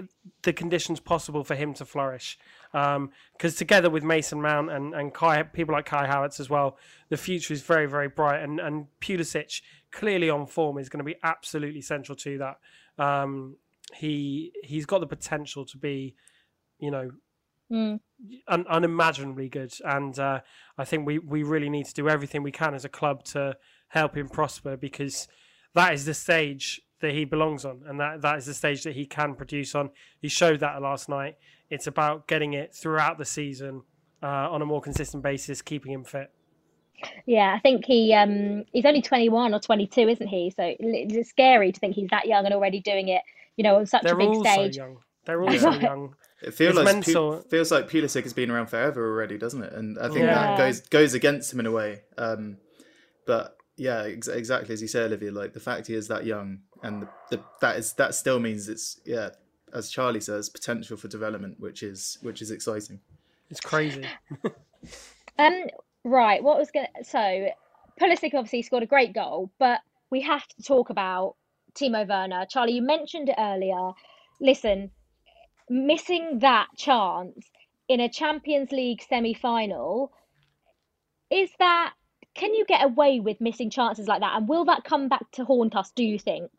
the 0.43 0.53
conditions 0.53 1.01
possible 1.01 1.45
for 1.45 1.55
him 1.55 1.75
to 1.75 1.85
flourish. 1.85 2.39
Because 2.73 2.97
um, 2.97 3.11
together 3.57 3.91
with 3.91 4.03
Mason 4.03 4.41
Mount 4.41 4.71
and, 4.71 4.95
and 4.95 5.13
Kai, 5.13 5.43
people 5.43 5.75
like 5.75 5.87
Kai 5.87 6.07
Havertz 6.07 6.41
as 6.41 6.51
well, 6.51 6.77
the 7.09 7.17
future 7.17 7.53
is 7.53 7.63
very, 7.63 7.87
very 7.87 8.09
bright. 8.09 8.43
And, 8.43 8.61
and 8.61 8.87
Pulisic, 9.01 9.63
clearly 9.91 10.31
on 10.31 10.47
form, 10.47 10.79
is 10.79 10.89
going 10.89 10.99
to 10.99 11.05
be 11.05 11.17
absolutely 11.23 11.81
central 11.81 12.17
to 12.17 12.39
that. 12.39 12.59
Um, 13.03 13.57
he 13.95 14.53
he's 14.63 14.87
got 14.87 15.01
the 15.01 15.07
potential 15.07 15.65
to 15.67 15.77
be, 15.77 16.15
you 16.79 16.91
know, 16.91 17.11
mm. 17.71 18.01
un- 18.49 18.67
unimaginably 18.69 19.49
good. 19.49 19.73
And 19.85 20.19
uh, 20.19 20.41
I 20.79 20.85
think 20.85 21.07
we, 21.07 21.19
we 21.19 21.43
really 21.43 21.69
need 21.69 21.87
to 21.87 21.95
do 21.95 22.09
everything 22.09 22.43
we 22.43 22.53
can 22.53 22.75
as 22.75 22.85
a 22.85 22.89
club 22.89 23.25
to 23.25 23.57
help 23.89 24.17
him 24.17 24.29
prosper 24.29 24.77
because 24.77 25.29
that 25.75 25.93
is 25.93 26.05
the 26.05 26.15
stage 26.15 26.81
that 27.05 27.13
he 27.15 27.25
belongs 27.25 27.65
on, 27.65 27.83
and 27.87 28.01
that 28.01 28.23
that 28.23 28.39
is 28.39 28.47
the 28.47 28.55
stage 28.55 28.83
that 28.85 28.95
he 28.95 29.05
can 29.05 29.35
produce 29.35 29.75
on. 29.75 29.91
He 30.21 30.29
showed 30.29 30.61
that 30.61 30.81
last 30.81 31.09
night. 31.09 31.37
It's 31.71 31.87
about 31.87 32.27
getting 32.27 32.55
it 32.55 32.75
throughout 32.75 33.19
the 33.19 33.25
season 33.25 33.83
uh, 34.23 34.51
on 34.51 34.63
a 34.63 34.67
more 34.67 34.81
consistent 34.81 35.23
basis, 35.23 35.61
keeping 35.61 35.93
him 35.93 36.05
fit. 36.05 36.31
Yeah, 37.27 37.53
I 37.55 37.61
think 37.61 37.85
he 37.85 38.15
um 38.15 38.65
he's 38.73 38.87
only 38.87 39.03
21 39.03 39.53
or 39.53 39.61
22, 39.61 40.09
isn't 40.09 40.27
he? 40.27 40.51
So 40.51 40.75
it's 40.79 41.29
scary 41.29 41.73
to 41.73 41.79
think 41.79 41.95
he's 41.95 42.09
that 42.11 42.27
young 42.27 42.47
and 42.47 42.55
already 42.55 42.81
doing 42.81 43.09
it. 43.09 43.23
You 43.57 43.65
know, 43.65 43.77
on 43.77 43.87
such 43.87 44.03
They're 44.03 44.15
a 44.15 44.17
big 44.17 44.35
stage. 44.41 44.77
So 44.77 44.83
young. 44.83 44.97
They're 45.27 45.43
all 45.43 45.59
so 45.59 45.71
young. 45.73 46.15
It 46.43 46.53
feels 46.53 46.75
like 46.75 47.03
Pu- 47.03 47.41
feels 47.49 47.73
like 47.73 47.89
Pulisic 47.89 48.23
has 48.25 48.35
been 48.35 48.51
around 48.51 48.67
forever 48.67 49.11
already, 49.11 49.39
doesn't 49.39 49.63
it? 49.63 49.73
And 49.73 49.99
I 49.99 50.09
think 50.09 50.19
yeah. 50.19 50.35
that 50.35 50.59
goes 50.59 50.81
goes 50.83 51.15
against 51.15 51.51
him 51.51 51.61
in 51.61 51.65
a 51.65 51.71
way. 51.71 52.03
Um, 52.19 52.59
but 53.25 53.57
yeah, 53.77 54.03
ex- 54.03 54.29
exactly 54.29 54.73
as 54.73 54.83
you 54.83 54.89
say, 54.89 55.03
Olivia. 55.05 55.33
Like 55.33 55.53
the 55.53 55.61
fact 55.61 55.87
he 55.87 55.95
is 55.95 56.09
that 56.09 56.25
young, 56.25 56.61
and 56.83 57.03
the, 57.03 57.09
the, 57.31 57.43
that 57.61 57.77
is 57.77 57.93
that 57.95 58.15
still 58.15 58.39
means 58.39 58.69
it's 58.69 59.01
yeah, 59.05 59.31
as 59.73 59.91
Charlie 59.91 60.21
says, 60.21 60.49
potential 60.49 60.97
for 60.97 61.09
development, 61.09 61.59
which 61.59 61.83
is 61.83 62.19
which 62.23 62.41
is 62.41 62.51
exciting. 62.51 63.01
It's 63.51 63.61
crazy. 63.61 64.05
um, 65.39 65.65
right. 66.05 66.43
What 66.43 66.59
was 66.59 66.71
going 66.71 66.87
to 66.97 67.05
so 67.05 67.49
Pulisic 68.01 68.35
obviously 68.35 68.63
scored 68.63 68.83
a 68.83 68.87
great 68.87 69.13
goal, 69.13 69.51
but 69.59 69.81
we 70.11 70.21
have 70.23 70.47
to 70.47 70.63
talk 70.63 70.91
about 70.91 71.35
Timo 71.75 72.09
Werner. 72.09 72.47
Charlie, 72.49 72.75
you 72.75 72.83
mentioned 72.83 73.29
it 73.29 73.37
earlier. 73.39 73.93
Listen, 74.41 74.91
missing 75.69 76.39
that 76.41 76.69
chance 76.77 77.51
in 77.89 78.01
a 78.01 78.09
Champions 78.09 78.73
League 78.73 79.03
semi-final 79.09 80.13
is 81.31 81.51
that 81.59 81.95
can 82.35 82.55
you 82.55 82.65
get 82.65 82.85
away 82.85 83.21
with 83.21 83.41
missing 83.41 83.71
chances 83.71 84.09
like 84.09 84.21
that? 84.21 84.37
And 84.37 84.49
will 84.49 84.65
that 84.67 84.85
come 84.85 85.09
back 85.09 85.31
to 85.33 85.45
haunt 85.45 85.77
us, 85.77 85.91
do 85.95 86.05
you 86.05 86.19
think? 86.19 86.51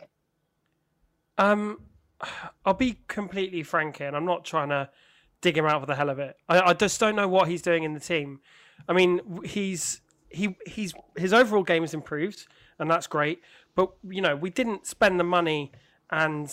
Um, 1.37 1.79
I'll 2.65 2.73
be 2.73 2.99
completely 3.07 3.63
frank 3.63 3.97
here, 3.97 4.07
and 4.07 4.15
I'm 4.15 4.25
not 4.25 4.45
trying 4.45 4.69
to 4.69 4.89
dig 5.41 5.57
him 5.57 5.65
out 5.65 5.81
for 5.81 5.85
the 5.85 5.95
hell 5.95 6.09
of 6.09 6.19
it. 6.19 6.37
I, 6.47 6.61
I 6.61 6.73
just 6.73 6.99
don't 6.99 7.15
know 7.15 7.27
what 7.27 7.47
he's 7.47 7.61
doing 7.61 7.83
in 7.83 7.93
the 7.93 7.99
team. 7.99 8.39
I 8.87 8.93
mean, 8.93 9.41
he's 9.43 10.01
he 10.29 10.55
he's 10.65 10.93
his 11.17 11.33
overall 11.33 11.63
game 11.63 11.83
has 11.83 11.93
improved, 11.93 12.47
and 12.79 12.89
that's 12.89 13.07
great. 13.07 13.41
But 13.75 13.91
you 14.09 14.21
know, 14.21 14.35
we 14.35 14.49
didn't 14.49 14.85
spend 14.87 15.19
the 15.19 15.23
money 15.23 15.71
and 16.09 16.49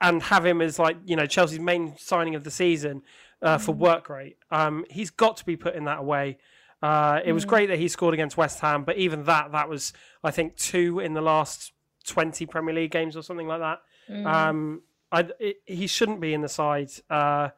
and 0.00 0.22
have 0.22 0.46
him 0.46 0.60
as 0.60 0.78
like 0.78 0.96
you 1.04 1.16
know 1.16 1.26
Chelsea's 1.26 1.60
main 1.60 1.94
signing 1.98 2.34
of 2.34 2.44
the 2.44 2.50
season 2.50 3.02
uh, 3.42 3.58
for 3.58 3.74
mm. 3.74 3.78
work 3.78 4.08
rate. 4.08 4.38
Um, 4.50 4.84
he's 4.90 5.10
got 5.10 5.36
to 5.38 5.44
be 5.44 5.56
putting 5.56 5.84
that 5.84 5.98
away. 5.98 6.38
Uh, 6.84 7.20
it 7.24 7.32
was 7.32 7.46
mm. 7.46 7.48
great 7.48 7.66
that 7.70 7.78
he 7.78 7.88
scored 7.88 8.12
against 8.12 8.36
West 8.36 8.60
Ham, 8.60 8.84
but 8.84 8.98
even 8.98 9.24
that, 9.24 9.52
that 9.52 9.70
was, 9.70 9.94
I 10.22 10.30
think, 10.30 10.54
two 10.56 11.00
in 11.00 11.14
the 11.14 11.22
last 11.22 11.72
20 12.06 12.44
Premier 12.44 12.74
League 12.74 12.90
games 12.90 13.16
or 13.16 13.22
something 13.22 13.48
like 13.48 13.60
that. 13.60 13.78
Mm. 14.10 14.26
Um, 14.26 14.82
I, 15.10 15.26
it, 15.40 15.62
he 15.64 15.86
shouldn't 15.86 16.20
be 16.20 16.34
in 16.34 16.42
the 16.42 16.48
side. 16.48 16.90
Uh, 17.08 17.48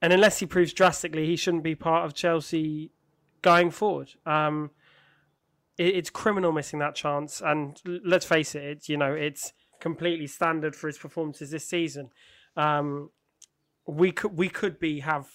and 0.00 0.14
unless 0.14 0.38
he 0.38 0.46
proves 0.46 0.72
drastically, 0.72 1.26
he 1.26 1.36
shouldn't 1.36 1.62
be 1.62 1.74
part 1.74 2.06
of 2.06 2.14
Chelsea 2.14 2.90
going 3.42 3.70
forward. 3.70 4.12
Um, 4.24 4.70
it, 5.76 5.96
it's 5.96 6.08
criminal 6.08 6.50
missing 6.50 6.78
that 6.78 6.94
chance. 6.94 7.42
And 7.44 7.78
let's 7.84 8.24
face 8.24 8.54
it, 8.54 8.64
it's 8.64 8.88
you 8.88 8.96
know 8.96 9.12
it's 9.12 9.52
completely 9.78 10.26
standard 10.26 10.74
for 10.74 10.86
his 10.86 10.96
performances 10.96 11.50
this 11.50 11.68
season. 11.68 12.08
Um, 12.56 13.10
we 13.86 14.10
could 14.10 14.38
we 14.38 14.48
could 14.48 14.78
be 14.78 15.00
have 15.00 15.28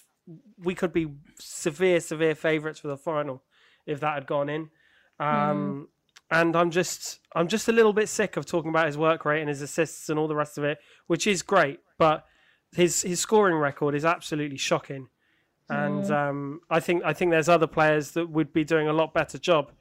we 0.62 0.74
could 0.74 0.92
be 0.92 1.08
severe 1.38 2.00
severe 2.00 2.34
favourites 2.34 2.80
for 2.80 2.88
the 2.88 2.96
final 2.96 3.42
if 3.86 4.00
that 4.00 4.14
had 4.14 4.26
gone 4.26 4.48
in. 4.48 4.70
Um, 5.20 5.28
mm. 5.28 5.86
And 6.30 6.56
I'm 6.56 6.70
just 6.70 7.20
I'm 7.34 7.48
just 7.48 7.68
a 7.68 7.72
little 7.72 7.92
bit 7.92 8.08
sick 8.08 8.36
of 8.36 8.46
talking 8.46 8.70
about 8.70 8.86
his 8.86 8.96
work 8.98 9.24
rate 9.24 9.40
and 9.40 9.48
his 9.48 9.62
assists 9.62 10.08
and 10.08 10.18
all 10.18 10.28
the 10.28 10.34
rest 10.34 10.58
of 10.58 10.64
it, 10.64 10.78
which 11.06 11.26
is 11.26 11.42
great, 11.42 11.80
but 11.98 12.24
his 12.74 13.02
his 13.02 13.20
scoring 13.20 13.56
record 13.56 13.94
is 13.94 14.04
absolutely 14.04 14.56
shocking. 14.58 15.08
And 15.68 16.04
mm. 16.04 16.10
um, 16.10 16.60
I 16.70 16.80
think 16.80 17.04
I 17.04 17.12
think 17.12 17.30
there's 17.30 17.48
other 17.48 17.66
players 17.66 18.12
that 18.12 18.30
would 18.30 18.52
be 18.52 18.64
doing 18.64 18.88
a 18.88 18.92
lot 18.92 19.14
better 19.14 19.38
job. 19.38 19.72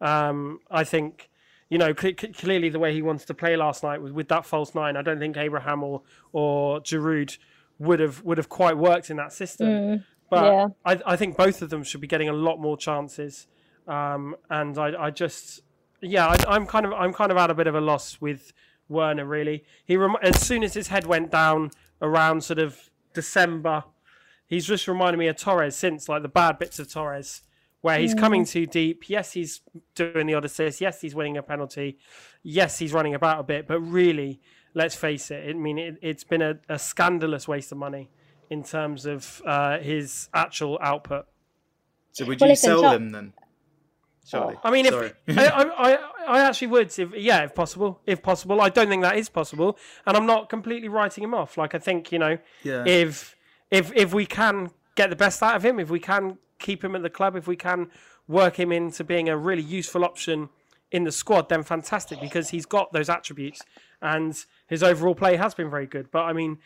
Um, 0.00 0.60
I 0.70 0.84
think 0.84 1.30
you 1.68 1.78
know, 1.78 1.92
clearly 1.94 2.68
the 2.68 2.78
way 2.78 2.92
he 2.92 3.02
wants 3.02 3.24
to 3.24 3.34
play 3.34 3.56
last 3.56 3.82
night 3.82 4.00
with, 4.00 4.12
with 4.12 4.28
that 4.28 4.46
false 4.46 4.72
nine, 4.74 4.96
I 4.96 5.02
don't 5.02 5.18
think 5.18 5.36
Abraham 5.36 5.82
or 5.82 6.02
or 6.32 6.80
Giroud 6.80 7.38
would 7.78 8.00
have 8.00 8.22
would 8.22 8.38
have 8.38 8.48
quite 8.48 8.76
worked 8.76 9.10
in 9.10 9.16
that 9.16 9.32
system. 9.32 9.66
Mm, 9.66 10.04
but 10.30 10.44
yeah. 10.44 10.68
I, 10.84 11.12
I 11.12 11.16
think 11.16 11.36
both 11.36 11.62
of 11.62 11.70
them 11.70 11.82
should 11.82 12.00
be 12.00 12.06
getting 12.06 12.28
a 12.28 12.32
lot 12.32 12.58
more 12.58 12.76
chances. 12.76 13.46
Um, 13.86 14.34
and 14.50 14.76
I, 14.76 15.04
I 15.04 15.10
just, 15.10 15.60
yeah, 16.00 16.26
I, 16.26 16.56
am 16.56 16.66
kind 16.66 16.84
of 16.86 16.92
I'm 16.92 17.12
kind 17.12 17.30
of 17.30 17.38
at 17.38 17.50
a 17.50 17.54
bit 17.54 17.66
of 17.66 17.74
a 17.74 17.80
loss 17.80 18.20
with 18.20 18.52
Werner. 18.88 19.24
Really, 19.24 19.64
he 19.84 19.96
rem- 19.96 20.16
as 20.22 20.40
soon 20.40 20.64
as 20.64 20.74
his 20.74 20.88
head 20.88 21.06
went 21.06 21.30
down 21.30 21.70
around 22.02 22.42
sort 22.42 22.58
of 22.58 22.90
December, 23.14 23.84
he's 24.46 24.66
just 24.66 24.88
reminded 24.88 25.18
me 25.18 25.28
of 25.28 25.36
Torres 25.36 25.76
since 25.76 26.08
like 26.08 26.22
the 26.22 26.28
bad 26.28 26.58
bits 26.58 26.78
of 26.78 26.92
Torres 26.92 27.42
where 27.86 28.00
he's 28.00 28.14
coming 28.14 28.44
too 28.44 28.66
deep. 28.66 29.08
Yes, 29.08 29.32
he's 29.32 29.60
doing 29.94 30.26
the 30.26 30.34
odd 30.34 30.44
assist. 30.44 30.80
Yes, 30.80 31.00
he's 31.00 31.14
winning 31.14 31.36
a 31.36 31.42
penalty. 31.42 31.98
Yes, 32.42 32.80
he's 32.80 32.92
running 32.92 33.14
about 33.14 33.38
a 33.38 33.42
bit. 33.44 33.68
But 33.68 33.78
really, 33.78 34.40
let's 34.76 34.94
face 34.94 35.30
it. 35.30 35.48
I 35.48 35.54
mean, 35.54 35.78
it, 35.78 35.98
has 36.02 36.22
been 36.22 36.42
a, 36.42 36.58
a, 36.68 36.78
scandalous 36.78 37.48
waste 37.48 37.72
of 37.72 37.78
money 37.78 38.10
in 38.50 38.62
terms 38.62 39.06
of 39.06 39.42
uh, 39.44 39.78
his 39.78 40.28
actual 40.34 40.78
output. 40.80 41.26
So 42.12 42.26
would 42.26 42.40
you 42.40 42.46
well, 42.46 42.56
sell 42.56 42.82
Char- 42.82 42.94
him 42.96 43.10
then? 43.10 43.32
Charlie. 44.28 44.56
I 44.62 44.70
mean, 44.70 44.86
if 44.86 44.94
I, 45.28 45.62
I, 45.62 45.98
I 46.26 46.40
actually 46.40 46.68
would, 46.68 46.98
if 46.98 47.14
yeah, 47.14 47.44
if 47.44 47.54
possible, 47.54 48.00
if 48.06 48.22
possible. 48.22 48.60
I 48.60 48.68
don't 48.68 48.88
think 48.88 49.02
that 49.02 49.16
is 49.16 49.28
possible, 49.28 49.78
and 50.04 50.16
I'm 50.16 50.26
not 50.26 50.48
completely 50.48 50.88
writing 50.88 51.24
him 51.24 51.32
off. 51.32 51.56
Like 51.56 51.74
I 51.74 51.78
think 51.78 52.12
you 52.12 52.18
know, 52.18 52.38
yeah. 52.62 52.84
if 52.86 53.36
if 53.70 53.92
if 53.94 54.12
we 54.12 54.26
can 54.26 54.70
get 54.96 55.10
the 55.10 55.16
best 55.16 55.42
out 55.42 55.56
of 55.56 55.64
him, 55.64 55.78
if 55.78 55.90
we 55.90 56.00
can 56.00 56.38
keep 56.58 56.84
him 56.84 56.96
at 56.96 57.02
the 57.02 57.10
club, 57.10 57.36
if 57.36 57.46
we 57.46 57.56
can 57.56 57.88
work 58.26 58.58
him 58.58 58.72
into 58.72 59.04
being 59.04 59.28
a 59.28 59.36
really 59.36 59.62
useful 59.62 60.04
option 60.04 60.48
in 60.96 61.04
the 61.04 61.12
squad, 61.12 61.50
then 61.50 61.62
fantastic 61.62 62.20
because 62.20 62.48
he's 62.48 62.64
got 62.64 62.90
those 62.92 63.10
attributes 63.10 63.60
and 64.00 64.44
his 64.66 64.82
overall 64.82 65.14
play 65.14 65.36
has 65.36 65.54
been 65.54 65.70
very 65.70 65.86
good. 65.86 66.10
But 66.10 66.22
I 66.22 66.32
mean, 66.32 66.56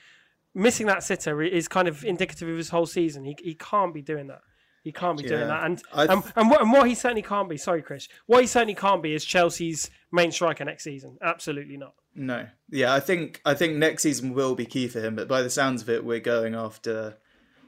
missing 0.55 0.87
that 0.87 1.03
sitter 1.03 1.43
is 1.43 1.67
kind 1.67 1.89
of 1.89 2.05
indicative 2.05 2.49
of 2.49 2.57
his 2.57 2.71
whole 2.71 2.87
season. 2.87 3.25
He 3.25 3.37
he 3.43 3.55
can't 3.55 3.93
be 3.93 4.03
doing 4.03 4.29
that. 4.29 4.43
He 4.85 4.93
can't 4.93 5.19
be 5.19 5.25
yeah. 5.25 5.31
doing 5.31 5.49
that. 5.49 5.65
And, 5.65 5.83
and 5.93 6.23
and 6.37 6.51
what, 6.51 6.63
and 6.63 6.73
what 6.73 6.89
he 6.89 6.95
certainly 6.95 7.23
can't 7.23 7.49
be. 7.49 7.57
Sorry, 7.57 7.83
Chris. 7.83 8.09
What 8.27 8.41
he 8.41 8.47
certainly 8.47 8.77
can't 8.77 9.03
be 9.03 9.15
is 9.15 9.25
Chelsea's 9.25 9.91
main 10.13 10.31
striker 10.31 10.65
next 10.65 10.85
season. 10.85 11.19
Absolutely 11.21 11.77
not. 11.77 11.95
No. 12.15 12.47
Yeah, 12.71 12.95
I 12.95 13.01
think 13.01 13.43
I 13.45 13.55
think 13.55 13.77
next 13.77 14.05
season 14.05 14.33
will 14.33 14.55
be 14.55 14.65
key 14.65 14.87
for 14.87 15.01
him. 15.01 15.17
But 15.17 15.27
by 15.27 15.43
the 15.43 15.51
sounds 15.51 15.83
of 15.83 15.91
it, 15.91 16.05
we're 16.05 16.21
going 16.21 16.55
after 16.55 17.19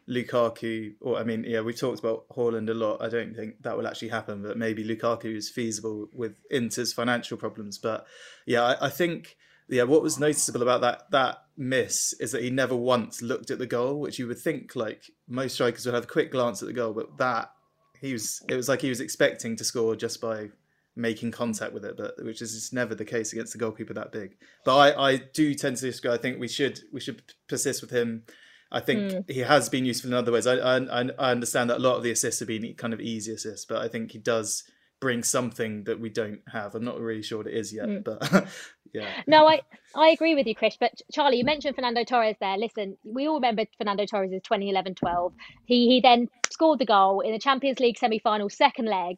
Lukaku, 0.09 0.95
or 1.01 1.19
I 1.19 1.25
mean, 1.25 1.45
yeah, 1.47 1.61
we've 1.61 1.79
talked 1.79 2.01
about 2.01 2.29
Haaland 2.31 2.69
a 2.69 2.75
lot. 2.75 3.01
I 3.01 3.09
don't 3.09 3.35
think 3.35 3.63
that 3.63 3.77
will 3.77 3.87
actually 3.87 4.09
happen, 4.09 4.43
but 4.43 4.59
maybe 4.59 4.85
Lukaku 4.85 5.37
is 5.37 5.49
feasible 5.49 6.09
with 6.13 6.37
Inter's 6.51 6.93
financial 6.93 7.37
problems. 7.37 7.79
But 7.79 8.07
yeah, 8.47 8.63
I, 8.63 8.87
I 8.87 8.89
think 8.89 9.37
yeah, 9.69 9.85
what 9.85 10.03
was 10.03 10.19
noticeable 10.19 10.63
about 10.63 10.81
that 10.83 11.11
that 11.11 11.45
miss 11.57 12.15
is 12.15 12.33
that 12.33 12.43
he 12.43 12.51
never 12.51 12.77
once 12.77 13.23
looked 13.23 13.51
at 13.51 13.59
the 13.59 13.67
goal, 13.67 14.01
which 14.01 14.19
you 14.19 14.27
would 14.27 14.39
think 14.39 14.75
like 14.77 15.11
most 15.29 15.55
strikers 15.55 15.87
would 15.87 15.95
have 15.95 16.05
a 16.05 16.09
quick 16.09 16.31
glance 16.33 16.63
at 16.63 16.69
the 16.69 16.75
goal, 16.75 16.93
but 16.93 17.17
that 17.19 17.53
he 18.01 18.13
was 18.13 18.43
it 18.49 18.55
was 18.55 18.69
like 18.69 18.83
he 18.83 18.89
was 18.89 19.01
expecting 19.01 19.57
to 19.57 19.65
score 19.65 19.95
just 19.95 20.21
by 20.21 20.51
making 20.95 21.31
contact 21.31 21.73
with 21.73 21.85
it, 21.85 21.97
but 21.97 22.15
which 22.25 22.43
is 22.43 22.53
just 22.53 22.73
never 22.73 22.95
the 22.95 23.05
case 23.05 23.33
against 23.33 23.55
a 23.55 23.59
goalkeeper 23.59 23.95
that 23.95 24.13
big. 24.13 24.37
But 24.65 24.77
I, 24.77 25.11
I 25.11 25.17
do 25.17 25.55
tend 25.55 25.77
to 25.79 25.87
disagree. 25.87 26.13
I 26.13 26.19
think 26.19 26.39
we 26.39 26.49
should 26.49 26.81
we 26.93 27.01
should 27.01 27.23
persist 27.49 27.81
with 27.81 27.91
him 27.91 28.25
I 28.73 28.81
think 28.81 29.01
mm. 29.01 29.31
he 29.31 29.41
has 29.41 29.69
been 29.69 29.85
useful 29.85 30.11
in 30.11 30.15
other 30.15 30.33
ways. 30.33 30.47
I, 30.47 30.55
I, 30.57 30.79
I 31.19 31.31
understand 31.31 31.71
that 31.71 31.77
a 31.77 31.81
lot 31.81 31.97
of 31.97 32.03
the 32.03 32.11
assists 32.11 32.41
have 32.41 32.49
been 32.49 32.75
kind 32.75 32.95
of 32.95 33.01
easy 33.01 33.33
assists, 33.33 33.67
but 33.67 33.79
I 33.79 33.89
think 33.89 34.13
he 34.13 34.19
does 34.19 34.65
bring 35.03 35.23
something 35.25 35.85
that 35.85 36.01
we 36.01 36.09
don't 36.09 36.41
have. 36.51 36.75
I'm 36.75 36.85
not 36.85 36.99
really 36.99 37.23
sure 37.23 37.39
what 37.39 37.49
it 37.49 37.55
is 37.55 37.73
yet, 37.73 37.87
mm. 37.87 38.05
but 38.05 38.49
yeah. 38.95 39.11
No, 39.27 39.47
I 39.47 39.61
I 39.95 40.09
agree 40.09 40.35
with 40.35 40.47
you, 40.47 40.55
Chris. 40.55 40.77
But 40.81 40.93
Charlie, 41.13 41.39
you 41.39 41.45
mentioned 41.45 41.75
Fernando 41.75 42.05
Torres 42.05 42.37
there. 42.41 42.57
Listen, 42.57 42.97
we 43.05 43.29
all 43.29 43.35
remember 43.35 43.65
Fernando 43.77 44.07
Torres' 44.07 44.31
2011-12. 44.31 45.33
He 45.67 45.89
he 45.89 46.01
then 46.01 46.29
scored 46.51 46.79
the 46.79 46.87
goal 46.87 47.21
in 47.21 47.33
the 47.33 47.39
Champions 47.39 47.81
League 47.81 47.99
semi-final, 47.99 48.49
second 48.49 48.87
leg. 48.87 49.17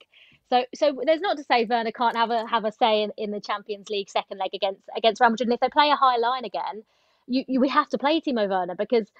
So 0.48 0.64
so 0.74 1.00
there's 1.04 1.20
not 1.20 1.36
to 1.36 1.44
say 1.44 1.64
Werner 1.64 1.92
can't 1.92 2.16
have 2.16 2.30
a 2.30 2.46
have 2.46 2.64
a 2.64 2.72
say 2.72 3.02
in, 3.02 3.12
in 3.16 3.30
the 3.30 3.40
Champions 3.40 3.88
League 3.90 4.10
second 4.10 4.38
leg 4.38 4.50
against 4.54 4.82
against 4.96 5.20
Real 5.20 5.30
Madrid. 5.30 5.48
And 5.48 5.54
if 5.54 5.60
they 5.60 5.68
play 5.68 5.90
a 5.90 5.96
high 5.96 6.16
line 6.16 6.44
again, 6.44 6.82
you, 7.26 7.44
you 7.46 7.60
we 7.60 7.68
have 7.68 7.90
to 7.90 7.98
play 7.98 8.20
Timo 8.20 8.48
Werner 8.48 8.74
because 8.74 9.10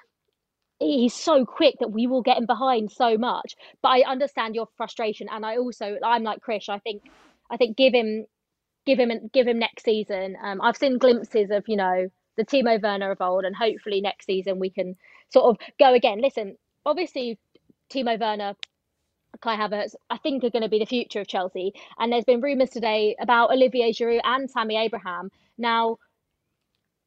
he's 0.79 1.15
so 1.15 1.45
quick 1.45 1.77
that 1.81 1.91
we 1.91 2.07
will 2.07 2.23
get 2.23 2.39
him 2.39 2.47
behind 2.47 2.91
so 2.91 3.17
much. 3.17 3.55
But 3.83 3.89
I 3.91 4.01
understand 4.03 4.55
your 4.55 4.69
frustration, 4.77 5.29
and 5.31 5.45
I 5.45 5.57
also 5.57 5.97
I'm 6.05 6.23
like 6.23 6.41
Chris. 6.41 6.69
I 6.69 6.79
think 6.79 7.03
I 7.51 7.57
think 7.57 7.77
give 7.77 7.95
him 7.95 8.27
give 8.87 8.99
him 8.99 9.31
give 9.33 9.47
him 9.47 9.59
next 9.59 9.85
season. 9.85 10.37
Um, 10.43 10.61
I've 10.61 10.77
seen 10.77 10.99
glimpses 10.99 11.51
of 11.51 11.65
you 11.69 11.77
know 11.77 12.09
the 12.37 12.45
Timo 12.45 12.81
Werner 12.83 13.11
of 13.11 13.21
old, 13.21 13.45
and 13.45 13.55
hopefully 13.55 14.01
next 14.01 14.27
season 14.27 14.59
we 14.59 14.71
can 14.71 14.97
sort 15.31 15.47
of 15.47 15.67
go 15.79 15.95
again. 15.95 16.21
Listen, 16.21 16.57
obviously 16.85 17.39
Timo 17.91 18.19
Werner. 18.19 18.55
Kai 19.41 19.57
Havertz, 19.57 19.97
I 20.09 20.17
think, 20.19 20.45
are 20.45 20.51
going 20.51 20.63
to 20.63 20.69
be 20.69 20.79
the 20.79 20.87
future 20.87 21.21
of 21.21 21.27
Chelsea. 21.27 21.73
And 21.99 22.13
there's 22.13 22.25
been 22.25 22.41
rumours 22.41 22.71
today 22.71 23.17
about 23.21 23.51
Olivier 23.51 23.91
Giroud 23.91 24.21
and 24.23 24.49
Tammy 24.49 24.77
Abraham. 24.77 25.33
Now, 25.59 25.99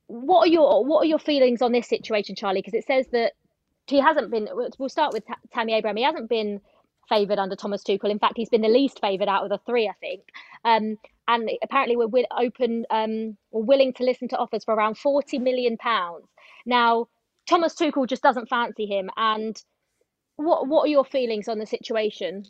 what 0.07 0.41
are 0.41 0.51
your 0.51 0.83
what 0.83 1.03
are 1.03 1.05
your 1.05 1.19
feelings 1.19 1.61
on 1.61 1.71
this 1.71 1.87
situation, 1.87 2.35
Charlie? 2.35 2.59
Because 2.59 2.73
it 2.73 2.85
says 2.85 3.07
that 3.13 3.31
he 3.87 3.99
hasn't 3.99 4.31
been. 4.31 4.47
We'll 4.77 4.89
start 4.89 5.13
with 5.13 5.23
Tammy 5.53 5.73
Abraham. 5.73 5.97
He 5.97 6.03
hasn't 6.03 6.29
been 6.29 6.61
favoured 7.09 7.39
under 7.39 7.55
Thomas 7.55 7.83
Tuchel. 7.83 8.11
In 8.11 8.19
fact, 8.19 8.33
he's 8.35 8.49
been 8.49 8.61
the 8.61 8.67
least 8.67 8.99
favoured 8.99 9.29
out 9.29 9.43
of 9.43 9.49
the 9.49 9.59
three, 9.65 9.87
I 9.87 9.93
think. 9.99 10.21
Um, 10.65 10.97
and 11.27 11.49
apparently, 11.63 11.95
we're 11.95 12.25
open 12.37 12.85
um, 12.89 13.37
or 13.51 13.63
willing 13.63 13.93
to 13.93 14.03
listen 14.03 14.27
to 14.29 14.37
offers 14.37 14.63
for 14.63 14.73
around 14.73 14.97
forty 14.97 15.39
million 15.39 15.77
pounds. 15.77 16.25
Now, 16.65 17.07
Thomas 17.49 17.75
Tuchel 17.75 18.07
just 18.07 18.23
doesn't 18.23 18.49
fancy 18.49 18.85
him. 18.85 19.09
And 19.15 19.61
what 20.35 20.67
what 20.67 20.83
are 20.83 20.89
your 20.89 21.05
feelings 21.05 21.47
on 21.47 21.59
the 21.59 21.65
situation? 21.65 22.45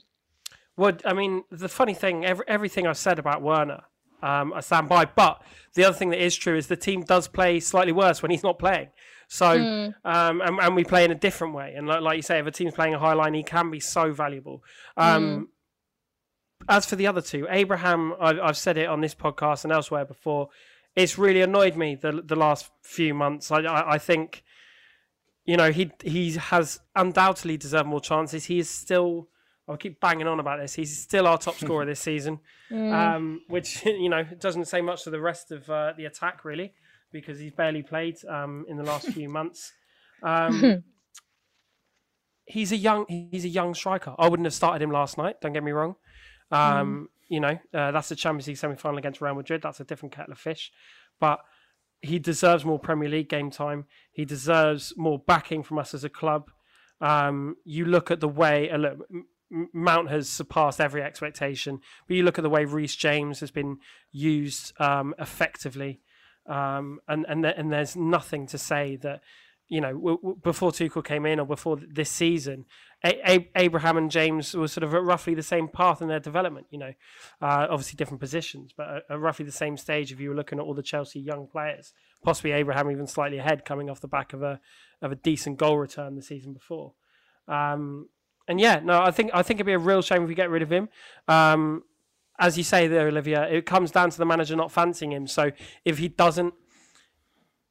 Well, 0.75 0.97
I 1.05 1.13
mean, 1.13 1.43
the 1.49 1.69
funny 1.69 1.95
thing, 1.95 2.23
every, 2.23 2.45
everything 2.47 2.85
I've 2.85 2.97
said 2.97 3.17
about 3.17 3.41
Werner, 3.41 3.81
um, 4.21 4.53
I 4.53 4.59
stand 4.61 4.87
by. 4.87 5.05
But 5.05 5.41
the 5.73 5.85
other 5.85 5.97
thing 5.97 6.09
that 6.11 6.23
is 6.23 6.35
true 6.35 6.55
is 6.55 6.67
the 6.67 6.75
team 6.75 7.01
does 7.01 7.27
play 7.27 7.59
slightly 7.59 7.93
worse 7.93 8.21
when 8.21 8.29
he's 8.29 8.43
not 8.43 8.59
playing. 8.59 8.89
So, 9.27 9.57
mm. 9.57 9.93
um, 10.05 10.41
and, 10.41 10.59
and, 10.59 10.75
we 10.75 10.85
play 10.85 11.03
in 11.03 11.11
a 11.11 11.15
different 11.15 11.53
way. 11.53 11.73
And 11.75 11.85
like, 11.85 12.01
like, 12.01 12.15
you 12.15 12.21
say, 12.21 12.39
if 12.39 12.47
a 12.47 12.51
team's 12.51 12.73
playing 12.73 12.93
a 12.93 12.99
high 12.99 13.13
line, 13.13 13.33
he 13.33 13.43
can 13.43 13.69
be 13.69 13.79
so 13.79 14.13
valuable. 14.13 14.63
Um, 14.95 15.23
mm. 15.23 15.45
As 16.69 16.85
for 16.85 16.95
the 16.95 17.07
other 17.07 17.21
two, 17.21 17.45
Abraham, 17.49 18.13
I, 18.19 18.39
I've 18.39 18.57
said 18.57 18.77
it 18.77 18.87
on 18.87 19.01
this 19.01 19.13
podcast 19.13 19.65
and 19.65 19.73
elsewhere 19.73 20.05
before. 20.05 20.49
It's 20.95 21.17
really 21.17 21.41
annoyed 21.41 21.75
me 21.75 21.95
the 21.95 22.23
the 22.25 22.35
last 22.35 22.71
few 22.81 23.13
months. 23.13 23.51
I, 23.51 23.59
I, 23.59 23.93
I 23.93 23.97
think, 23.97 24.43
you 25.45 25.57
know, 25.57 25.71
he 25.71 25.91
he 26.03 26.31
has 26.31 26.79
undoubtedly 26.95 27.57
deserved 27.57 27.87
more 27.87 28.01
chances. 28.01 28.45
He 28.45 28.59
is 28.59 28.69
still. 28.69 29.27
I'll 29.69 29.75
keep 29.75 29.99
banging 29.99 30.27
on 30.27 30.39
about 30.39 30.61
this. 30.61 30.73
He's 30.73 30.97
still 30.97 31.27
our 31.27 31.37
top 31.37 31.55
scorer 31.59 31.85
this 31.85 31.99
season, 31.99 32.39
mm. 32.71 32.93
um, 32.93 33.41
which 33.49 33.85
you 33.85 34.09
know 34.09 34.23
doesn't 34.23 34.65
say 34.65 34.81
much 34.81 35.03
to 35.03 35.09
the 35.09 35.19
rest 35.19 35.51
of 35.51 35.69
uh, 35.69 35.93
the 35.97 36.05
attack 36.05 36.45
really 36.45 36.73
because 37.11 37.39
he's 37.39 37.51
barely 37.51 37.83
played 37.83 38.17
um, 38.27 38.65
in 38.67 38.77
the 38.77 38.83
last 38.83 39.07
few 39.07 39.29
months. 39.39 39.71
Um, 40.23 40.83
he's 42.45 42.71
a 42.71 42.77
young 42.77 43.05
he's 43.07 43.45
a 43.45 43.49
young 43.49 43.73
striker. 43.73 44.15
I 44.17 44.27
wouldn't 44.27 44.45
have 44.45 44.53
started 44.53 44.81
him 44.81 44.91
last 44.91 45.17
night. 45.17 45.41
Don't 45.41 45.53
get 45.53 45.63
me 45.63 45.71
wrong. 45.71 45.95
Um, 46.51 46.59
mm. 46.59 47.07
You 47.29 47.39
know 47.41 47.59
uh, 47.73 47.91
that's 47.91 48.09
the 48.09 48.15
Champions 48.15 48.47
League 48.47 48.57
semi 48.57 48.75
final 48.75 48.97
against 48.97 49.21
Real 49.21 49.35
Madrid. 49.35 49.61
That's 49.61 49.79
a 49.79 49.83
different 49.83 50.15
kettle 50.15 50.31
of 50.31 50.39
fish, 50.39 50.71
but 51.19 51.39
he 52.01 52.19
deserves 52.19 52.63
more 52.63 52.79
Premier 52.79 53.09
League 53.09 53.29
game 53.29 53.51
time. 53.51 53.85
He 54.11 54.23
deserves 54.23 54.93
more 54.97 55.19
backing 55.19 55.63
from 55.63 55.79
us 55.79 55.93
as 55.93 56.03
a 56.03 56.09
club. 56.09 56.49
Um, 57.01 57.57
you 57.63 57.85
look 57.85 58.09
at 58.09 58.21
the 58.21 58.27
way 58.27 58.69
uh, 58.71 58.77
look, 58.77 59.07
Mount 59.49 60.09
has 60.09 60.29
surpassed 60.29 60.81
every 60.81 61.01
expectation, 61.01 61.79
but 62.07 62.15
you 62.15 62.23
look 62.23 62.39
at 62.39 62.43
the 62.43 62.49
way 62.49 62.65
Reece 62.65 62.95
James 62.95 63.39
has 63.39 63.51
been 63.51 63.77
used 64.11 64.73
um, 64.79 65.13
effectively 65.19 66.01
um, 66.47 66.99
and 67.07 67.25
and 67.27 67.43
th- 67.43 67.55
and 67.57 67.71
there's 67.71 67.95
nothing 67.95 68.47
to 68.47 68.57
say 68.57 68.95
that 68.97 69.21
you 69.69 69.81
know, 69.81 69.93
w- 69.93 70.17
w- 70.17 70.37
before 70.41 70.71
Tuchel 70.71 71.03
came 71.03 71.25
in 71.25 71.39
or 71.39 71.45
before 71.45 71.77
this 71.77 72.09
season, 72.09 72.65
a- 73.03 73.31
a- 73.31 73.51
Abraham 73.55 73.97
and 73.97 74.09
James 74.09 74.53
were 74.55 74.67
sort 74.67 74.83
of 74.83 74.93
at 74.93 75.03
roughly 75.03 75.33
the 75.33 75.43
same 75.43 75.67
path 75.67 76.01
in 76.01 76.07
their 76.07 76.19
development. 76.19 76.67
You 76.69 76.79
know, 76.79 76.93
uh, 77.41 77.67
obviously 77.69 77.97
different 77.97 78.21
positions, 78.21 78.71
but 78.75 78.87
at, 78.87 79.03
at, 79.09 79.19
roughly 79.19 79.45
the 79.45 79.51
same 79.51 79.77
stage. 79.77 80.11
If 80.11 80.19
you 80.19 80.29
were 80.29 80.35
looking 80.35 80.59
at 80.59 80.63
all 80.63 80.73
the 80.73 80.83
Chelsea 80.83 81.19
young 81.19 81.47
players, 81.47 81.93
possibly 82.23 82.53
Abraham 82.53 82.89
even 82.91 83.07
slightly 83.07 83.39
ahead, 83.39 83.65
coming 83.65 83.89
off 83.89 83.99
the 83.99 84.07
back 84.07 84.33
of 84.33 84.41
a 84.41 84.59
of 85.01 85.11
a 85.11 85.15
decent 85.15 85.57
goal 85.57 85.77
return 85.77 86.15
the 86.15 86.21
season 86.21 86.53
before. 86.53 86.93
Um, 87.47 88.09
and 88.47 88.59
yeah, 88.59 88.79
no, 88.81 89.01
I 89.01 89.11
think 89.11 89.31
I 89.33 89.43
think 89.43 89.57
it'd 89.57 89.65
be 89.65 89.73
a 89.73 89.79
real 89.79 90.01
shame 90.01 90.23
if 90.23 90.29
we 90.29 90.35
get 90.35 90.49
rid 90.49 90.61
of 90.61 90.71
him. 90.71 90.87
Um, 91.27 91.83
as 92.39 92.57
you 92.57 92.63
say 92.63 92.87
there, 92.87 93.07
Olivia, 93.07 93.43
it 93.49 93.65
comes 93.65 93.91
down 93.91 94.09
to 94.09 94.17
the 94.17 94.25
manager 94.25 94.55
not 94.55 94.71
fancying 94.71 95.11
him. 95.11 95.27
So 95.27 95.51
if 95.85 95.97
he 95.97 96.07
doesn't 96.07 96.53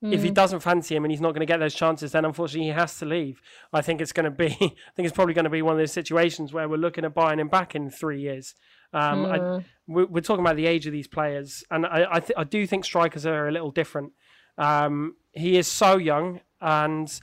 Mm. 0.04 0.12
If 0.12 0.23
he 0.23 0.30
mm. 0.30 0.35
doesn't 0.35 0.61
fancy 0.61 0.94
him 0.94 1.04
and 1.04 1.11
he's 1.11 1.23
not 1.23 1.30
going 1.30 1.40
to 1.40 1.46
get 1.46 1.58
those 1.58 1.75
chances, 1.75 2.12
then 2.12 2.25
unfortunately 2.25 2.66
he 2.66 2.73
has 2.73 2.99
to 2.99 3.06
leave. 3.06 3.40
I 3.73 3.80
think 3.80 4.00
it's 4.00 4.12
going 4.12 4.25
to 4.25 4.30
be. 4.30 4.46
I 4.61 4.92
think 4.94 5.06
it's 5.06 5.12
probably 5.12 5.35
going 5.35 5.44
to 5.44 5.50
be 5.50 5.62
one 5.62 5.73
of 5.73 5.78
those 5.78 5.92
situations 5.92 6.52
where 6.52 6.68
we're 6.68 6.76
looking 6.76 7.04
at 7.04 7.14
buying 7.14 7.40
him 7.40 7.49
back 7.49 7.75
in 7.75 7.90
three 7.90 8.20
years. 8.20 8.54
Um, 8.92 9.25
mm. 9.25 9.61
I, 9.61 9.64
we're, 9.87 10.06
we're, 10.06 10.20
talking 10.20 10.44
about 10.44 10.56
the 10.56 10.66
age 10.66 10.87
of 10.87 10.92
these 10.92 11.08
players, 11.08 11.64
and 11.70 11.87
I 11.87 12.06
I, 12.11 12.20
th- 12.20 12.37
I 12.37 12.44
do 12.44 12.66
think 12.66 12.85
strikers 12.85 13.25
are 13.25 13.49
a 13.49 13.52
little 13.52 13.70
different. 13.70 14.12
Um, 14.58 15.16
he 15.32 15.56
is 15.56 15.66
so 15.66 15.96
young, 15.96 16.40
and 16.61 17.20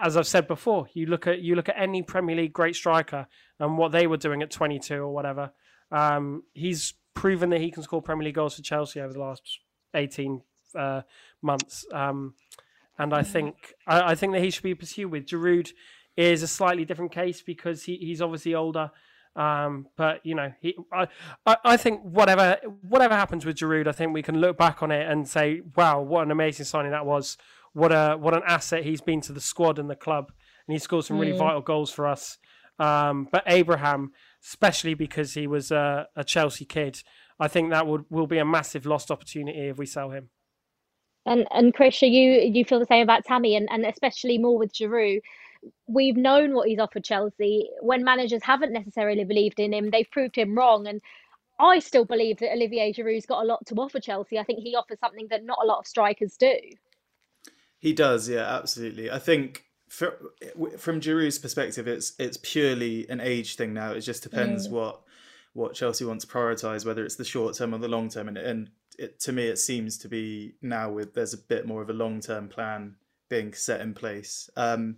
as 0.00 0.16
I've 0.16 0.26
said 0.26 0.46
before, 0.46 0.86
you 0.92 1.06
look 1.06 1.26
at 1.26 1.40
you 1.40 1.54
look 1.54 1.68
at 1.68 1.76
any 1.78 2.02
Premier 2.02 2.36
League 2.36 2.52
great 2.52 2.76
striker 2.76 3.26
and 3.58 3.78
what 3.78 3.92
they 3.92 4.06
were 4.06 4.16
doing 4.16 4.42
at 4.42 4.50
22 4.50 4.94
or 4.94 5.12
whatever. 5.12 5.52
Um, 5.90 6.42
he's 6.52 6.94
proven 7.14 7.50
that 7.50 7.60
he 7.60 7.70
can 7.70 7.82
score 7.82 8.02
Premier 8.02 8.24
League 8.24 8.34
goals 8.34 8.56
for 8.56 8.62
Chelsea 8.62 9.00
over 9.00 9.12
the 9.12 9.20
last 9.20 9.60
18 9.94 10.42
uh, 10.74 11.02
months. 11.42 11.86
Um, 11.92 12.34
and 12.98 13.12
I 13.12 13.22
think 13.22 13.74
I, 13.86 14.12
I, 14.12 14.14
think 14.14 14.32
that 14.32 14.42
he 14.42 14.50
should 14.50 14.62
be 14.62 14.74
pursued 14.74 15.10
with. 15.10 15.26
Giroud 15.26 15.70
is 16.16 16.42
a 16.42 16.48
slightly 16.48 16.84
different 16.84 17.12
case 17.12 17.42
because 17.42 17.84
he, 17.84 17.96
he's 17.96 18.22
obviously 18.22 18.54
older. 18.54 18.90
Um, 19.36 19.88
but 19.96 20.24
you 20.24 20.34
know, 20.34 20.52
he, 20.60 20.76
I, 20.92 21.08
I, 21.44 21.56
I 21.64 21.76
think 21.76 22.02
whatever 22.02 22.56
whatever 22.82 23.14
happens 23.14 23.44
with 23.44 23.56
Giroud, 23.56 23.88
I 23.88 23.92
think 23.92 24.12
we 24.12 24.22
can 24.22 24.40
look 24.40 24.56
back 24.56 24.82
on 24.82 24.92
it 24.92 25.10
and 25.10 25.28
say, 25.28 25.62
wow, 25.76 26.00
what 26.00 26.24
an 26.24 26.30
amazing 26.30 26.66
signing 26.66 26.92
that 26.92 27.06
was. 27.06 27.36
What 27.72 27.90
a 27.90 28.16
what 28.16 28.34
an 28.34 28.42
asset 28.46 28.84
he's 28.84 29.00
been 29.00 29.20
to 29.22 29.32
the 29.32 29.40
squad 29.40 29.80
and 29.80 29.90
the 29.90 29.96
club, 29.96 30.30
and 30.66 30.72
he 30.72 30.78
scored 30.78 31.04
some 31.04 31.18
really 31.18 31.32
mm. 31.32 31.38
vital 31.38 31.60
goals 31.60 31.90
for 31.90 32.06
us. 32.06 32.38
Um, 32.78 33.28
but 33.30 33.42
Abraham, 33.46 34.12
especially 34.44 34.94
because 34.94 35.34
he 35.34 35.46
was 35.46 35.70
a, 35.70 36.08
a 36.14 36.24
Chelsea 36.24 36.64
kid, 36.64 37.02
I 37.40 37.48
think 37.48 37.70
that 37.70 37.86
would 37.86 38.04
will 38.10 38.26
be 38.26 38.38
a 38.38 38.44
massive 38.44 38.86
lost 38.86 39.10
opportunity 39.10 39.68
if 39.68 39.78
we 39.78 39.86
sell 39.86 40.10
him. 40.10 40.30
And 41.26 41.46
and 41.50 41.74
Chris, 41.74 42.00
you 42.02 42.10
you 42.10 42.64
feel 42.64 42.78
the 42.78 42.86
same 42.86 43.02
about 43.02 43.24
Tammy, 43.24 43.56
and, 43.56 43.68
and 43.70 43.84
especially 43.86 44.38
more 44.38 44.58
with 44.58 44.74
Giroud. 44.74 45.20
We've 45.86 46.16
known 46.16 46.52
what 46.52 46.68
he's 46.68 46.78
offered 46.78 47.04
Chelsea. 47.04 47.70
When 47.80 48.04
managers 48.04 48.42
haven't 48.42 48.72
necessarily 48.72 49.24
believed 49.24 49.58
in 49.58 49.72
him, 49.72 49.90
they've 49.90 50.10
proved 50.10 50.36
him 50.36 50.54
wrong. 50.54 50.86
And 50.86 51.00
I 51.58 51.78
still 51.78 52.04
believe 52.04 52.38
that 52.40 52.52
Olivier 52.52 52.92
Giroud's 52.92 53.24
got 53.24 53.42
a 53.42 53.46
lot 53.46 53.64
to 53.66 53.74
offer 53.76 53.98
Chelsea. 53.98 54.38
I 54.38 54.44
think 54.44 54.58
he 54.58 54.76
offers 54.76 54.98
something 55.00 55.28
that 55.30 55.42
not 55.42 55.58
a 55.62 55.66
lot 55.66 55.78
of 55.78 55.86
strikers 55.86 56.36
do. 56.36 56.54
He 57.78 57.94
does, 57.94 58.28
yeah, 58.28 58.42
absolutely. 58.42 59.10
I 59.10 59.18
think 59.18 59.64
for, 59.94 60.18
from 60.76 61.00
Giroud's 61.00 61.38
perspective, 61.38 61.86
it's 61.86 62.14
it's 62.18 62.36
purely 62.38 63.08
an 63.08 63.20
age 63.20 63.54
thing 63.54 63.72
now. 63.72 63.92
It 63.92 64.00
just 64.00 64.24
depends 64.24 64.66
mm. 64.66 64.72
what 64.72 65.02
what 65.52 65.74
Chelsea 65.74 66.04
wants 66.04 66.24
to 66.24 66.32
prioritise, 66.32 66.84
whether 66.84 67.04
it's 67.04 67.14
the 67.14 67.24
short 67.24 67.54
term 67.54 67.72
or 67.72 67.78
the 67.78 67.86
long 67.86 68.08
term. 68.08 68.26
And, 68.26 68.36
and 68.36 68.70
it, 68.98 69.20
to 69.20 69.32
me, 69.32 69.46
it 69.46 69.58
seems 69.58 69.96
to 69.98 70.08
be 70.08 70.54
now 70.60 70.90
with 70.90 71.14
there's 71.14 71.32
a 71.32 71.38
bit 71.38 71.64
more 71.66 71.80
of 71.80 71.90
a 71.90 71.92
long 71.92 72.20
term 72.20 72.48
plan 72.48 72.96
being 73.30 73.54
set 73.54 73.80
in 73.80 73.94
place. 73.94 74.50
Um, 74.56 74.96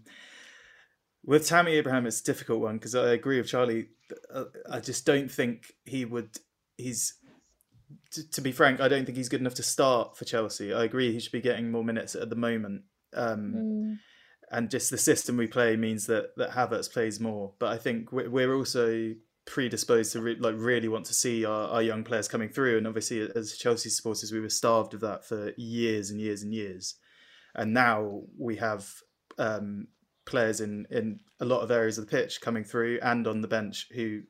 with 1.22 1.46
Tammy 1.46 1.72
Abraham, 1.72 2.06
it's 2.06 2.22
a 2.22 2.24
difficult 2.24 2.60
one 2.60 2.76
because 2.76 2.94
I 2.94 3.10
agree 3.10 3.36
with 3.36 3.48
Charlie. 3.48 3.88
Uh, 4.32 4.44
I 4.70 4.80
just 4.80 5.04
don't 5.04 5.30
think 5.30 5.74
he 5.84 6.06
would. 6.06 6.30
He's 6.78 7.14
to, 8.12 8.30
to, 8.30 8.40
be 8.40 8.52
frank, 8.52 8.80
I 8.80 8.88
don't 8.88 9.04
think 9.04 9.18
he's 9.18 9.28
good 9.28 9.40
enough 9.40 9.54
to 9.54 9.62
start 9.62 10.16
for 10.16 10.24
Chelsea. 10.24 10.72
I 10.72 10.84
agree 10.84 11.12
he 11.12 11.20
should 11.20 11.32
be 11.32 11.40
getting 11.40 11.70
more 11.70 11.84
minutes 11.84 12.14
at 12.14 12.30
the 12.30 12.36
moment. 12.36 12.82
Um, 13.14 13.54
mm. 13.56 13.98
And 14.50 14.70
just 14.70 14.90
the 14.90 14.98
system 14.98 15.36
we 15.36 15.46
play 15.46 15.76
means 15.76 16.06
that 16.06 16.36
that 16.36 16.50
Havertz 16.50 16.92
plays 16.92 17.18
more. 17.18 17.52
But 17.58 17.72
I 17.72 17.78
think 17.78 18.12
we're 18.12 18.54
also 18.54 19.14
predisposed 19.44 20.12
to 20.12 20.20
re- 20.20 20.36
like 20.38 20.54
really 20.56 20.88
want 20.88 21.06
to 21.06 21.14
see 21.14 21.44
our, 21.44 21.68
our 21.68 21.82
young 21.82 22.04
players 22.04 22.28
coming 22.28 22.48
through. 22.48 22.78
And 22.78 22.86
obviously, 22.86 23.28
as 23.34 23.56
Chelsea 23.56 23.88
supporters, 23.88 24.32
we 24.32 24.40
were 24.40 24.48
starved 24.48 24.94
of 24.94 25.00
that 25.00 25.24
for 25.24 25.52
years 25.56 26.10
and 26.10 26.20
years 26.20 26.42
and 26.42 26.52
years. 26.52 26.96
And 27.54 27.72
now 27.72 28.22
we 28.38 28.56
have 28.56 28.88
um, 29.38 29.88
players 30.26 30.60
in 30.60 30.86
in 30.90 31.20
a 31.40 31.44
lot 31.44 31.62
of 31.62 31.70
areas 31.70 31.98
of 31.98 32.06
the 32.06 32.10
pitch 32.10 32.40
coming 32.40 32.64
through 32.64 32.98
and 33.02 33.26
on 33.26 33.40
the 33.40 33.48
bench 33.48 33.88
who, 33.94 34.22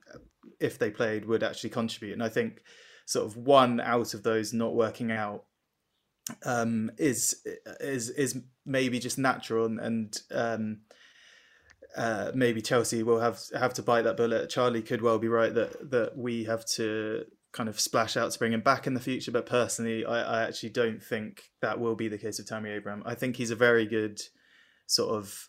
if 0.61 0.79
they 0.79 0.91
played, 0.91 1.27
would 1.27 1.43
actually 1.43 1.71
contribute. 1.71 2.13
And 2.13 2.23
I 2.23 2.29
think 2.29 2.63
sort 3.07 3.27
of 3.27 3.37
one 3.37 3.81
out 3.81 4.15
of 4.15 4.23
those 4.23 4.53
not 4.53 4.75
working 4.75 5.13
out 5.13 5.45
um, 6.45 6.91
is 6.99 7.47
is 7.81 8.11
is 8.11 8.39
maybe 8.65 8.99
just 8.99 9.19
natural 9.19 9.67
and, 9.67 9.81
and 9.81 10.21
um, 10.33 10.79
uh, 11.97 12.31
maybe 12.35 12.61
Chelsea 12.61 13.03
will 13.03 13.21
have 13.21 13.41
have 13.55 13.75
to 13.75 13.83
bite 13.83 14.03
that 14.03 14.17
bullet. 14.17 14.51
Charlie 14.51 14.83
could 14.83 15.03
well 15.03 15.19
be 15.19 15.29
right 15.29 15.55
that 15.55 15.91
that 15.91 16.17
we 16.17 16.45
have 16.45 16.65
to 16.67 17.25
kind 17.53 17.69
of 17.69 17.81
splash 17.81 18.17
out 18.17 18.31
to 18.31 18.39
bring 18.39 18.53
him 18.53 18.61
back 18.61 18.87
in 18.87 18.95
the 18.95 19.01
future. 19.01 19.33
But 19.33 19.47
personally, 19.47 20.05
I, 20.05 20.41
I 20.41 20.43
actually 20.47 20.71
don't 20.71 21.03
think 21.03 21.45
that 21.63 21.81
will 21.81 21.95
be 21.95 22.09
the 22.09 22.19
case 22.19 22.39
of 22.39 22.47
Tammy 22.47 22.71
Abraham. 22.71 23.03
I 23.07 23.15
think 23.15 23.37
he's 23.37 23.51
a 23.51 23.57
very 23.57 23.87
good 23.87 24.21
sort 24.87 25.15
of 25.17 25.49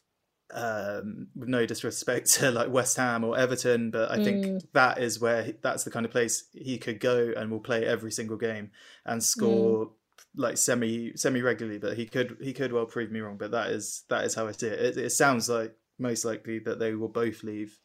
um, 0.54 1.28
with 1.36 1.50
no 1.50 1.66
disrespect 1.66 2.34
to 2.36 2.52
like 2.52 2.70
West 2.70 2.96
Ham 2.98 3.24
or 3.24 3.38
Everton, 3.38 3.92
but 3.92 4.10
I 4.10 4.24
think 4.24 4.46
mm. 4.46 4.62
that 4.74 5.00
is 5.00 5.20
where 5.20 5.44
he, 5.44 5.54
that's 5.62 5.84
the 5.84 5.92
kind 5.92 6.06
of 6.06 6.12
place 6.12 6.48
he 6.54 6.78
could 6.78 7.00
go 7.00 7.34
and 7.36 7.52
will 7.52 7.60
play 7.60 7.86
every 7.86 8.12
single 8.12 8.38
game 8.38 8.72
and 9.06 9.22
score 9.22 9.88
mm. 9.88 9.92
Like 10.36 10.58
semi 10.58 11.16
semi 11.16 11.42
regularly. 11.42 11.80
But 11.80 11.98
he 11.98 12.06
could 12.06 12.38
he 12.42 12.54
could 12.54 12.72
well 12.72 12.86
prove 12.86 13.12
me 13.12 13.20
wrong. 13.20 13.38
But 13.38 13.52
that 13.52 13.70
is 13.70 14.04
that 14.10 14.26
is 14.26 14.36
how 14.36 14.48
I 14.48 14.52
see 14.52 14.68
it. 14.68 14.80
It, 14.80 14.98
it 14.98 15.10
sounds 15.12 15.50
like 15.50 15.76
most 16.00 16.26
likely 16.26 16.60
that 16.60 16.80
they 16.80 16.94
will 16.94 17.08
both 17.08 17.44
leave, 17.44 17.80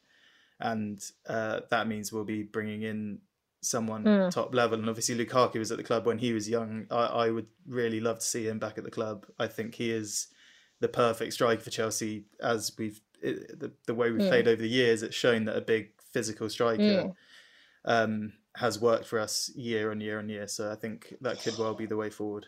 and 0.61 1.03
uh, 1.29 1.61
that 1.71 1.89
means 1.89 2.13
we'll 2.13 2.25
be 2.25 2.43
bringing 2.43 2.83
in 2.83 3.19
someone 3.61 4.05
mm. 4.05 4.31
top 4.31 4.55
level. 4.55 4.79
And 4.79 4.89
obviously, 4.89 5.25
Lukaku 5.25 5.59
was 5.59 5.71
at 5.71 5.79
the 5.79 5.85
club 5.85 6.07
when 6.07 6.19
he 6.19 6.33
was 6.33 6.49
young. 6.49 6.87
I, 6.91 7.07
I 7.07 7.31
would 7.31 7.47
really 7.67 8.01
love 8.01 8.19
to 8.19 8.27
see 8.27 8.47
him 8.47 8.59
back 8.59 8.77
at 8.77 8.85
the 8.85 8.91
club. 8.91 9.27
I 9.39 9.47
think 9.47 9.77
he 9.77 9.91
is 9.91 10.29
the 10.81 10.89
perfect 10.89 11.33
striker 11.33 11.63
for 11.63 11.71
Chelsea, 11.71 12.25
as 12.43 12.73
we've 12.77 13.01
it, 13.23 13.59
the 13.59 13.73
the 13.87 13.95
way 13.95 14.11
we've 14.11 14.23
mm. 14.23 14.29
played 14.29 14.49
over 14.49 14.61
the 14.61 14.69
years. 14.69 15.03
It's 15.03 15.17
shown 15.17 15.45
that 15.47 15.57
a 15.57 15.61
big 15.61 15.91
physical 16.13 16.51
striker. 16.51 16.83
Mm. 16.83 17.15
Um, 17.85 18.33
has 18.57 18.81
worked 18.81 19.07
for 19.07 19.19
us 19.19 19.51
year 19.55 19.91
on 19.91 20.01
year 20.01 20.19
on 20.19 20.29
year, 20.29 20.47
so 20.47 20.71
I 20.71 20.75
think 20.75 21.15
that 21.21 21.43
could 21.43 21.59
well 21.59 21.75
be 21.75 21.87
the 21.87 21.97
way 21.97 22.11
forward. 22.11 22.47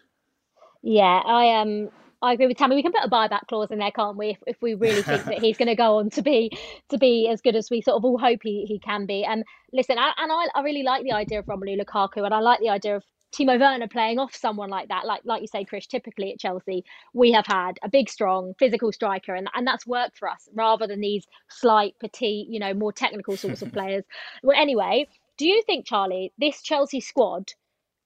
Yeah, 0.82 1.22
I 1.24 1.60
um 1.60 1.90
I 2.24 2.32
agree 2.32 2.46
with 2.46 2.56
Tammy. 2.56 2.76
We 2.76 2.82
can 2.82 2.92
put 2.92 3.04
a 3.04 3.10
buyback 3.10 3.46
clause 3.48 3.70
in 3.70 3.78
there, 3.78 3.90
can't 3.90 4.16
we? 4.16 4.30
If, 4.30 4.38
if 4.46 4.62
we 4.62 4.74
really 4.74 5.02
think 5.02 5.24
that 5.24 5.40
he's 5.40 5.58
going 5.58 5.68
to 5.68 5.74
go 5.74 5.98
on 5.98 6.08
to 6.10 6.22
be 6.22 6.56
to 6.88 6.96
be 6.96 7.28
as 7.28 7.42
good 7.42 7.54
as 7.54 7.70
we 7.70 7.82
sort 7.82 7.96
of 7.96 8.04
all 8.04 8.18
hope 8.18 8.40
he, 8.42 8.64
he 8.66 8.78
can 8.78 9.04
be. 9.04 9.24
And 9.24 9.44
listen, 9.72 9.98
I, 9.98 10.12
and 10.16 10.32
I, 10.32 10.46
I 10.54 10.62
really 10.62 10.82
like 10.82 11.04
the 11.04 11.12
idea 11.12 11.40
of 11.40 11.46
Romelu 11.46 11.78
Lukaku, 11.78 12.24
and 12.24 12.32
I 12.32 12.40
like 12.40 12.60
the 12.60 12.70
idea 12.70 12.96
of 12.96 13.04
Timo 13.34 13.58
Werner 13.60 13.88
playing 13.88 14.18
off 14.18 14.34
someone 14.34 14.70
like 14.70 14.88
that. 14.88 15.04
Like 15.04 15.22
like 15.24 15.42
you 15.42 15.48
say, 15.48 15.64
Chris. 15.64 15.86
Typically 15.86 16.32
at 16.32 16.38
Chelsea, 16.38 16.84
we 17.12 17.32
have 17.32 17.46
had 17.46 17.78
a 17.82 17.90
big, 17.90 18.08
strong, 18.08 18.54
physical 18.58 18.90
striker, 18.90 19.34
and 19.34 19.48
and 19.54 19.66
that's 19.66 19.86
worked 19.86 20.16
for 20.16 20.28
us 20.30 20.48
rather 20.54 20.86
than 20.86 21.00
these 21.00 21.26
slight, 21.50 21.94
petite, 22.00 22.48
you 22.48 22.58
know, 22.58 22.72
more 22.72 22.92
technical 22.92 23.36
sorts 23.36 23.60
of 23.60 23.72
players. 23.74 24.04
Well, 24.42 24.58
anyway, 24.58 25.08
do 25.36 25.46
you 25.46 25.62
think, 25.62 25.86
Charlie, 25.86 26.32
this 26.38 26.62
Chelsea 26.62 27.00
squad? 27.00 27.52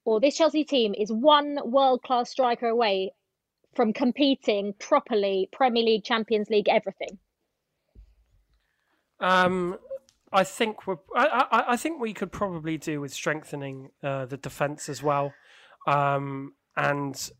or 0.08 0.20
this 0.20 0.38
Chelsea 0.38 0.64
team 0.64 0.94
is 0.96 1.12
one 1.12 1.58
world 1.64 2.02
class 2.02 2.30
striker 2.30 2.66
away 2.66 3.12
from 3.74 3.92
competing 3.92 4.72
properly, 4.78 5.50
Premier 5.52 5.82
League, 5.82 6.02
Champions 6.02 6.48
League, 6.48 6.66
everything? 6.66 7.18
Um, 9.20 9.76
I 10.32 10.44
think. 10.44 10.76
I, 11.14 11.46
I, 11.50 11.64
I, 11.72 11.76
think 11.76 12.00
we 12.00 12.14
could 12.14 12.32
probably 12.32 12.78
do 12.78 13.02
with 13.02 13.12
strengthening 13.12 13.90
uh, 14.02 14.24
the 14.24 14.38
defense 14.38 14.88
as 14.88 15.02
well, 15.02 15.34
um, 15.86 16.54
and 16.74 17.30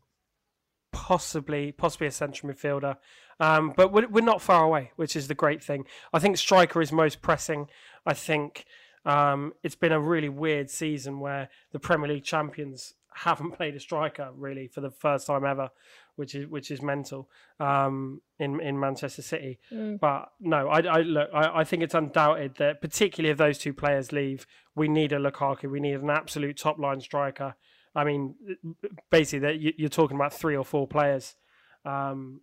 possibly 0.91 1.71
possibly 1.71 2.05
a 2.05 2.11
central 2.11 2.53
midfielder. 2.53 2.97
Um, 3.39 3.73
but 3.75 3.91
we're, 3.91 4.07
we're 4.07 4.23
not 4.23 4.43
far 4.43 4.63
away, 4.63 4.91
which 4.95 5.15
is 5.15 5.27
the 5.27 5.33
great 5.33 5.63
thing. 5.63 5.85
I 6.13 6.19
think 6.19 6.37
striker 6.37 6.81
is 6.81 6.91
most 6.91 7.23
pressing. 7.23 7.67
I 8.05 8.13
think 8.13 8.65
um, 9.05 9.53
it's 9.63 9.75
been 9.75 9.91
a 9.91 9.99
really 9.99 10.29
weird 10.29 10.69
season 10.69 11.19
where 11.19 11.49
the 11.71 11.79
Premier 11.79 12.09
League 12.09 12.23
champions 12.23 12.93
haven't 13.13 13.51
played 13.57 13.75
a 13.75 13.79
striker 13.79 14.29
really 14.35 14.67
for 14.67 14.81
the 14.81 14.91
first 14.91 15.27
time 15.27 15.45
ever, 15.45 15.69
which 16.15 16.35
is 16.35 16.47
which 16.47 16.71
is 16.71 16.81
mental 16.81 17.29
um, 17.59 18.21
in 18.39 18.59
in 18.61 18.79
Manchester 18.79 19.21
City. 19.21 19.59
Mm. 19.71 19.99
But 19.99 20.31
no, 20.39 20.67
I, 20.67 20.79
I 20.79 21.01
look, 21.01 21.29
I, 21.33 21.59
I, 21.59 21.63
think 21.63 21.83
it's 21.83 21.93
undoubted 21.93 22.55
that 22.55 22.81
particularly 22.81 23.31
if 23.31 23.37
those 23.37 23.57
two 23.57 23.73
players 23.73 24.11
leave, 24.11 24.45
we 24.75 24.87
need 24.87 25.11
a 25.11 25.17
Lukaku, 25.17 25.69
we 25.69 25.79
need 25.79 25.95
an 25.95 26.09
absolute 26.09 26.57
top 26.57 26.79
line 26.79 27.01
striker. 27.01 27.55
I 27.95 28.03
mean, 28.03 28.35
basically, 29.09 29.39
that 29.39 29.79
you're 29.79 29.89
talking 29.89 30.15
about 30.15 30.33
three 30.33 30.55
or 30.55 30.63
four 30.63 30.87
players 30.87 31.35
um, 31.85 32.41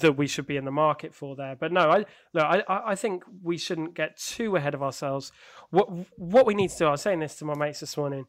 that 0.00 0.16
we 0.16 0.26
should 0.26 0.46
be 0.46 0.56
in 0.56 0.64
the 0.64 0.70
market 0.70 1.14
for 1.14 1.36
there. 1.36 1.56
But 1.56 1.72
no, 1.72 1.90
I 1.90 2.04
no, 2.34 2.42
I, 2.42 2.92
I 2.92 2.94
think 2.94 3.24
we 3.42 3.58
shouldn't 3.58 3.94
get 3.94 4.18
too 4.18 4.56
ahead 4.56 4.74
of 4.74 4.82
ourselves. 4.82 5.32
What 5.70 5.88
what 6.18 6.46
we 6.46 6.54
need 6.54 6.70
to 6.70 6.78
do, 6.78 6.86
I 6.86 6.92
was 6.92 7.02
saying 7.02 7.20
this 7.20 7.36
to 7.36 7.44
my 7.44 7.56
mates 7.56 7.80
this 7.80 7.96
morning. 7.96 8.26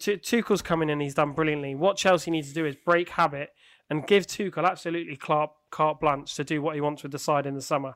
Tuchel's 0.00 0.62
coming 0.62 0.90
in, 0.90 1.00
he's 1.00 1.14
done 1.14 1.32
brilliantly. 1.32 1.74
What 1.74 1.96
Chelsea 1.96 2.30
needs 2.30 2.48
to 2.48 2.54
do 2.54 2.66
is 2.66 2.76
break 2.76 3.10
habit 3.10 3.50
and 3.88 4.06
give 4.06 4.26
Tuchel 4.26 4.68
absolutely 4.68 5.16
carte, 5.16 5.50
carte 5.70 6.00
blanche 6.00 6.34
to 6.34 6.44
do 6.44 6.60
what 6.62 6.74
he 6.74 6.80
wants 6.80 7.02
with 7.02 7.12
the 7.12 7.18
side 7.18 7.46
in 7.46 7.54
the 7.54 7.62
summer. 7.62 7.94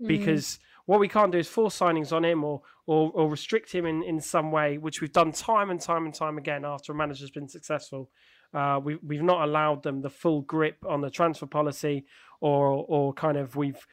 Mm. 0.00 0.08
Because 0.08 0.58
what 0.86 1.00
we 1.00 1.08
can't 1.08 1.32
do 1.32 1.38
is 1.38 1.48
force 1.48 1.78
signings 1.78 2.12
on 2.12 2.24
him 2.24 2.44
or, 2.44 2.62
or, 2.86 3.10
or 3.14 3.30
restrict 3.30 3.72
him 3.72 3.86
in, 3.86 4.02
in 4.02 4.20
some 4.20 4.52
way, 4.52 4.78
which 4.78 5.00
we've 5.00 5.12
done 5.12 5.32
time 5.32 5.70
and 5.70 5.80
time 5.80 6.04
and 6.04 6.14
time 6.14 6.38
again 6.38 6.64
after 6.64 6.92
a 6.92 6.94
manager's 6.94 7.30
been 7.30 7.48
successful. 7.48 8.10
Uh, 8.54 8.80
we, 8.82 8.96
we've 8.96 9.22
not 9.22 9.42
allowed 9.42 9.82
them 9.82 10.00
the 10.00 10.10
full 10.10 10.42
grip 10.42 10.76
on 10.88 11.00
the 11.00 11.10
transfer 11.10 11.46
policy, 11.46 12.04
or 12.40 12.84
or 12.88 13.12
kind 13.12 13.36
of 13.36 13.56
we've 13.56 13.86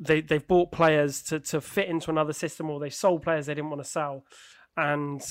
they 0.00 0.20
they've 0.20 0.46
bought 0.46 0.70
players 0.70 1.22
to, 1.22 1.40
to 1.40 1.60
fit 1.60 1.88
into 1.88 2.10
another 2.10 2.32
system, 2.32 2.70
or 2.70 2.78
they've 2.78 2.94
sold 2.94 3.22
players 3.22 3.46
they 3.46 3.54
didn't 3.54 3.70
want 3.70 3.82
to 3.82 3.88
sell, 3.88 4.24
and 4.76 5.22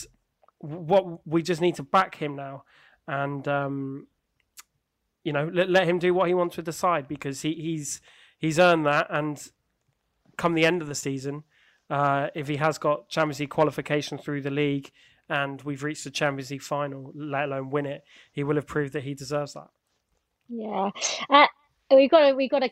what 0.59 1.25
we 1.27 1.41
just 1.41 1.61
need 1.61 1.75
to 1.75 1.83
back 1.83 2.15
him 2.15 2.35
now, 2.35 2.63
and 3.07 3.47
um, 3.47 4.07
you 5.23 5.31
know 5.31 5.49
let, 5.53 5.69
let 5.69 5.87
him 5.87 5.99
do 5.99 6.13
what 6.13 6.27
he 6.27 6.33
wants 6.33 6.57
with 6.57 6.65
the 6.65 6.73
side 6.73 7.07
because 7.07 7.41
he, 7.41 7.53
he's 7.53 8.01
he's 8.37 8.59
earned 8.59 8.85
that, 8.85 9.07
and 9.09 9.51
come 10.37 10.53
the 10.53 10.65
end 10.65 10.81
of 10.81 10.87
the 10.87 10.95
season, 10.95 11.43
uh, 11.89 12.27
if 12.35 12.47
he 12.47 12.57
has 12.57 12.77
got 12.77 13.09
Champions 13.09 13.39
League 13.39 13.49
qualification 13.49 14.17
through 14.17 14.41
the 14.41 14.51
league 14.51 14.91
and 15.29 15.61
we've 15.61 15.83
reached 15.83 16.03
the 16.03 16.11
Champions 16.11 16.51
League 16.51 16.61
final, 16.61 17.11
let 17.15 17.45
alone 17.45 17.69
win 17.69 17.85
it, 17.85 18.03
he 18.31 18.43
will 18.43 18.55
have 18.55 18.67
proved 18.67 18.93
that 18.93 19.03
he 19.03 19.13
deserves 19.13 19.53
that. 19.53 19.69
Yeah, 20.49 20.91
uh, 21.29 21.47
we've 21.91 22.11
got 22.11 22.29
to, 22.29 22.33
we've 22.35 22.51
got 22.51 22.59
to 22.59 22.69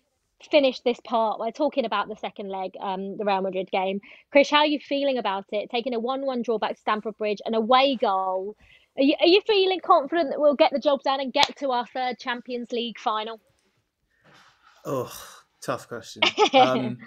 finish 0.49 0.79
this 0.81 0.99
part 1.03 1.39
by 1.39 1.51
talking 1.51 1.85
about 1.85 2.07
the 2.07 2.15
second 2.15 2.49
leg, 2.49 2.71
um, 2.79 3.17
the 3.17 3.25
Real 3.25 3.41
Madrid 3.41 3.69
game. 3.71 3.99
Chris, 4.31 4.49
how 4.49 4.59
are 4.59 4.65
you 4.65 4.79
feeling 4.79 5.17
about 5.17 5.45
it? 5.51 5.69
Taking 5.69 5.93
a 5.93 5.99
one-one 5.99 6.41
draw 6.41 6.57
back 6.57 6.75
to 6.75 6.81
Stamford 6.81 7.17
Bridge, 7.17 7.39
an 7.45 7.53
away 7.53 7.95
goal. 7.95 8.55
Are 8.97 9.03
you, 9.03 9.15
are 9.19 9.27
you 9.27 9.41
feeling 9.47 9.79
confident 9.79 10.29
that 10.31 10.39
we'll 10.39 10.55
get 10.55 10.71
the 10.71 10.79
job 10.79 11.01
done 11.03 11.19
and 11.19 11.31
get 11.31 11.55
to 11.57 11.71
our 11.71 11.85
third 11.87 12.17
Champions 12.19 12.71
League 12.71 12.99
final? 12.99 13.39
Oh, 14.85 15.11
tough 15.61 15.87
question. 15.87 16.23
Um, 16.53 16.97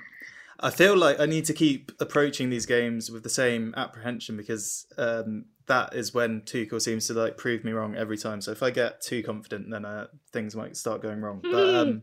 I 0.60 0.70
feel 0.70 0.96
like 0.96 1.18
I 1.18 1.26
need 1.26 1.44
to 1.46 1.52
keep 1.52 1.92
approaching 2.00 2.50
these 2.50 2.66
games 2.66 3.10
with 3.10 3.22
the 3.22 3.28
same 3.28 3.74
apprehension 3.76 4.36
because 4.36 4.86
um, 4.96 5.46
that 5.66 5.94
is 5.94 6.14
when 6.14 6.42
Tuchel 6.42 6.80
seems 6.80 7.06
to 7.08 7.14
like 7.14 7.36
prove 7.36 7.64
me 7.64 7.72
wrong 7.72 7.96
every 7.96 8.16
time. 8.16 8.40
So 8.40 8.52
if 8.52 8.62
I 8.62 8.70
get 8.70 9.00
too 9.00 9.22
confident, 9.22 9.70
then 9.70 9.84
uh, 9.84 10.06
things 10.32 10.54
might 10.54 10.76
start 10.76 11.02
going 11.02 11.20
wrong. 11.20 11.40
But 11.50 11.74
um, 11.74 12.02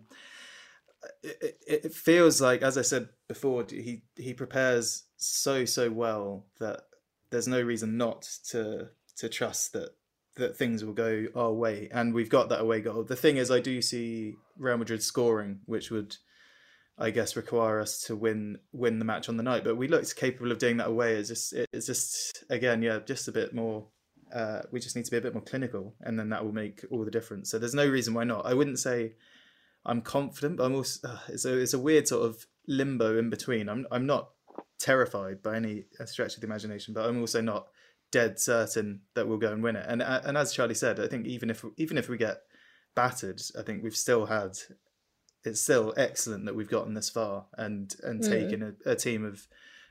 it, 1.24 1.58
it, 1.68 1.94
feels 1.94 2.42
like, 2.42 2.62
as 2.62 2.78
I 2.78 2.84
said 2.84 3.10
before, 3.28 3.66
he 3.70 4.04
he 4.16 4.34
prepares 4.34 5.04
so 5.18 5.66
so 5.66 5.90
well 5.90 6.46
that 6.60 6.82
there's 7.32 7.48
no 7.48 7.62
reason 7.62 7.98
not 7.98 8.30
to 8.50 8.90
to 9.18 9.30
trust 9.30 9.74
that 9.74 9.96
that 10.36 10.58
things 10.58 10.84
will 10.84 10.94
go 10.94 11.28
our 11.36 11.52
way. 11.52 11.90
And 11.92 12.14
we've 12.14 12.30
got 12.30 12.50
that 12.50 12.62
away 12.62 12.82
goal. 12.82 13.04
The 13.04 13.16
thing 13.16 13.38
is, 13.38 13.52
I 13.52 13.60
do 13.60 13.82
see 13.82 14.36
Real 14.58 14.78
Madrid 14.78 15.04
scoring, 15.04 15.60
which 15.66 15.92
would 15.92 16.18
I 16.98 17.10
guess 17.10 17.36
require 17.36 17.80
us 17.80 18.04
to 18.04 18.16
win 18.16 18.60
win 18.72 19.00
the 19.00 19.06
match 19.06 19.30
on 19.30 19.38
the 19.38 19.44
night. 19.44 19.64
But 19.64 19.78
we 19.78 19.88
looked 19.88 20.16
capable 20.16 20.52
of 20.52 20.60
doing 20.60 20.78
that 20.78 20.88
away. 20.88 21.16
It's 21.16 21.30
just 21.30 21.54
it's 21.74 21.86
just 21.86 22.44
again 22.50 22.82
yeah 22.82 23.00
just 23.06 23.28
a 23.28 23.32
bit 23.32 23.54
more. 23.54 23.88
Uh, 24.34 24.62
we 24.72 24.80
just 24.80 24.96
need 24.96 25.04
to 25.06 25.12
be 25.12 25.18
a 25.18 25.22
bit 25.22 25.34
more 25.34 25.44
clinical, 25.44 25.94
and 26.02 26.18
then 26.18 26.30
that 26.30 26.44
will 26.44 26.54
make 26.54 26.86
all 26.90 27.04
the 27.04 27.12
difference. 27.12 27.50
So 27.50 27.60
there's 27.60 27.74
no 27.74 27.88
reason 27.88 28.14
why 28.14 28.24
not. 28.24 28.46
I 28.46 28.54
wouldn't 28.54 28.80
say 28.80 29.14
I'm 29.86 30.02
confident, 30.02 30.58
but 30.58 30.66
I'm 30.66 30.76
also 30.76 31.08
uh, 31.08 31.20
it's 31.28 31.46
a 31.46 31.58
it's 31.58 31.74
a 31.74 31.80
weird 31.80 32.08
sort 32.08 32.26
of 32.26 32.46
limbo 32.68 33.18
in 33.18 33.30
between. 33.30 33.68
I'm 33.68 33.88
I'm 33.92 34.06
not 34.06 34.30
terrified 34.80 35.42
by 35.44 35.56
any 35.56 35.86
stretch 36.06 36.36
of 36.36 36.42
the 36.42 36.48
imagination, 36.48 36.94
but 36.94 37.08
I'm 37.08 37.20
also 37.20 37.42
not 37.42 37.68
dead 38.12 38.40
certain 38.40 39.02
that 39.16 39.28
we'll 39.28 39.38
go 39.38 39.52
and 39.52 39.64
win 39.64 39.76
it. 39.76 39.86
And 39.88 40.02
uh, 40.02 40.22
and 40.24 40.38
as 40.38 40.54
Charlie 40.54 40.76
said, 40.76 41.00
I 41.00 41.08
think 41.08 41.26
even 41.26 41.50
if 41.50 41.66
even 41.78 41.98
if 41.98 42.10
we 42.10 42.18
get 42.18 42.38
battered, 42.96 43.42
I 43.58 43.64
think 43.64 43.84
we've 43.84 43.96
still 43.96 44.26
had 44.26 44.58
it's 45.44 45.62
still 45.62 45.94
excellent 45.98 46.46
that 46.46 46.56
we've 46.56 46.70
gotten 46.70 46.94
this 46.94 47.10
far 47.10 47.46
and 47.58 47.96
and 48.04 48.22
mm. 48.22 48.30
taken 48.30 48.76
a, 48.86 48.92
a, 48.92 48.96
team 48.96 49.26
of 49.26 49.48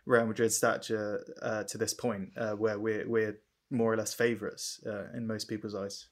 Real 0.07 0.27
Madrid 0.27 0.53
stature 0.53 1.25
uh, 1.43 1.65
to 1.65 1.79
this 1.79 1.95
point 1.95 2.31
uh, 2.37 2.53
where 2.53 2.79
we're 2.79 3.09
we're 3.09 3.39
more 3.71 3.93
or 3.93 3.97
less 3.97 4.15
favourites 4.15 4.81
uh, 4.87 5.07
in 5.15 5.27
most 5.27 5.49
people's 5.49 5.75
eyes. 5.75 6.09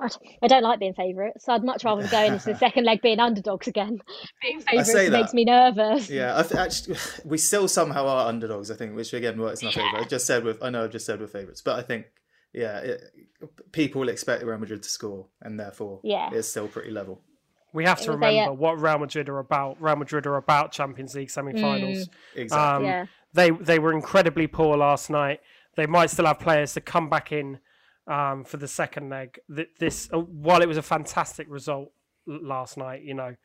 I 0.00 0.46
don't 0.46 0.62
like 0.62 0.78
being 0.78 0.94
favourites. 0.94 1.44
So 1.44 1.52
I'd 1.52 1.64
much 1.64 1.84
rather 1.84 2.06
go 2.06 2.22
into 2.22 2.52
the 2.52 2.54
second 2.58 2.84
leg 2.84 3.02
being 3.02 3.18
underdogs 3.18 3.66
again. 3.66 4.00
Being 4.42 4.60
favourites 4.60 5.10
makes 5.10 5.34
me 5.34 5.44
nervous. 5.44 6.08
Yeah, 6.08 6.36
I've 6.36 6.52
actually, 6.52 6.96
we 7.24 7.36
still 7.36 7.66
somehow 7.66 8.06
are 8.06 8.28
underdogs. 8.28 8.70
I 8.70 8.76
think, 8.76 8.94
which 8.94 9.12
again 9.12 9.40
works 9.40 9.60
in 9.60 9.68
our 9.68 9.72
favour. 9.72 9.96
I 9.96 10.04
just 10.04 10.26
said 10.26 10.44
with, 10.44 10.62
I 10.62 10.70
know 10.70 10.84
I've 10.84 10.92
just 10.92 11.04
said 11.04 11.20
we're 11.20 11.26
favourites, 11.26 11.62
but 11.62 11.78
I 11.78 11.82
think, 11.82 12.06
yeah, 12.52 12.78
it, 12.78 13.02
people 13.72 14.00
will 14.00 14.08
expect 14.08 14.44
Real 14.44 14.58
Madrid 14.58 14.84
to 14.84 14.88
score, 14.88 15.26
and 15.42 15.58
therefore, 15.58 16.00
yeah, 16.04 16.30
it's 16.32 16.48
still 16.48 16.68
pretty 16.68 16.92
level. 16.92 17.20
We 17.78 17.84
have 17.84 18.00
to 18.00 18.10
remember 18.10 18.52
what 18.54 18.80
Real 18.80 18.98
Madrid 18.98 19.28
are 19.28 19.38
about. 19.38 19.80
Real 19.80 19.94
Madrid 19.94 20.26
are 20.26 20.34
about 20.34 20.72
Champions 20.72 21.14
League 21.14 21.30
semi-finals. 21.30 22.08
Mm. 22.08 22.10
Exactly. 22.34 22.76
Um, 22.76 22.84
yeah. 22.84 23.06
They 23.34 23.50
they 23.50 23.78
were 23.78 23.92
incredibly 23.92 24.48
poor 24.48 24.76
last 24.76 25.10
night. 25.10 25.38
They 25.76 25.86
might 25.86 26.10
still 26.10 26.26
have 26.26 26.40
players 26.40 26.72
to 26.72 26.80
come 26.80 27.08
back 27.08 27.30
in 27.30 27.60
um, 28.08 28.42
for 28.42 28.56
the 28.56 28.66
second 28.66 29.10
leg. 29.10 29.38
This 29.78 30.08
uh, 30.12 30.18
while 30.18 30.60
it 30.60 30.66
was 30.66 30.76
a 30.76 30.82
fantastic 30.82 31.46
result 31.48 31.92
last 32.26 32.76
night, 32.76 33.02
you 33.04 33.14
know, 33.14 33.36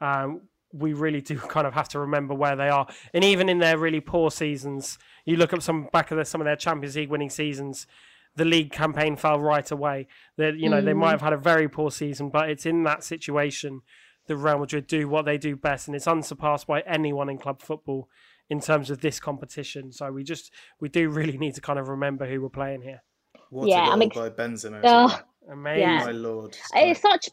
um, 0.00 0.42
we 0.72 0.92
really 0.92 1.20
do 1.20 1.36
kind 1.54 1.66
of 1.66 1.74
have 1.74 1.88
to 1.88 1.98
remember 1.98 2.32
where 2.32 2.54
they 2.54 2.68
are. 2.68 2.86
And 3.12 3.24
even 3.24 3.48
in 3.48 3.58
their 3.58 3.76
really 3.76 4.00
poor 4.00 4.30
seasons, 4.30 4.98
you 5.24 5.36
look 5.36 5.52
at 5.52 5.64
some 5.64 5.88
back 5.92 6.12
of 6.12 6.16
their, 6.16 6.24
some 6.24 6.40
of 6.40 6.44
their 6.44 6.54
Champions 6.54 6.94
League 6.94 7.10
winning 7.10 7.30
seasons 7.30 7.88
the 8.36 8.44
league 8.44 8.72
campaign 8.72 9.16
fell 9.16 9.40
right 9.40 9.70
away. 9.70 10.06
That 10.36 10.56
you 10.56 10.68
know 10.68 10.80
mm. 10.80 10.84
they 10.84 10.94
might 10.94 11.08
mm. 11.08 11.12
have 11.12 11.22
had 11.22 11.32
a 11.32 11.38
very 11.38 11.68
poor 11.68 11.90
season, 11.90 12.30
but 12.30 12.50
it's 12.50 12.66
in 12.66 12.82
that 12.84 13.04
situation 13.04 13.82
that 14.26 14.36
Real 14.36 14.58
Madrid 14.58 14.86
do 14.86 15.08
what 15.08 15.24
they 15.24 15.38
do 15.38 15.56
best, 15.56 15.88
and 15.88 15.96
it's 15.96 16.06
unsurpassed 16.06 16.66
by 16.66 16.80
anyone 16.82 17.28
in 17.28 17.38
club 17.38 17.62
football 17.62 18.08
in 18.48 18.60
terms 18.60 18.90
of 18.90 19.00
this 19.00 19.20
competition. 19.20 19.92
So 19.92 20.10
we 20.12 20.24
just 20.24 20.52
we 20.80 20.88
do 20.88 21.08
really 21.08 21.38
need 21.38 21.54
to 21.54 21.60
kind 21.60 21.78
of 21.78 21.88
remember 21.88 22.26
who 22.26 22.42
we're 22.42 22.48
playing 22.48 22.82
here. 22.82 23.02
What 23.50 23.68
yeah, 23.68 23.88
I 23.88 23.96
mean, 23.96 24.10
by 24.14 24.30
Benzema. 24.30 24.80
Oh, 24.84 25.20
amazing, 25.50 25.80
yeah. 25.80 26.04
my 26.04 26.12
lord! 26.12 26.56
It's 26.74 27.00
such 27.00 27.28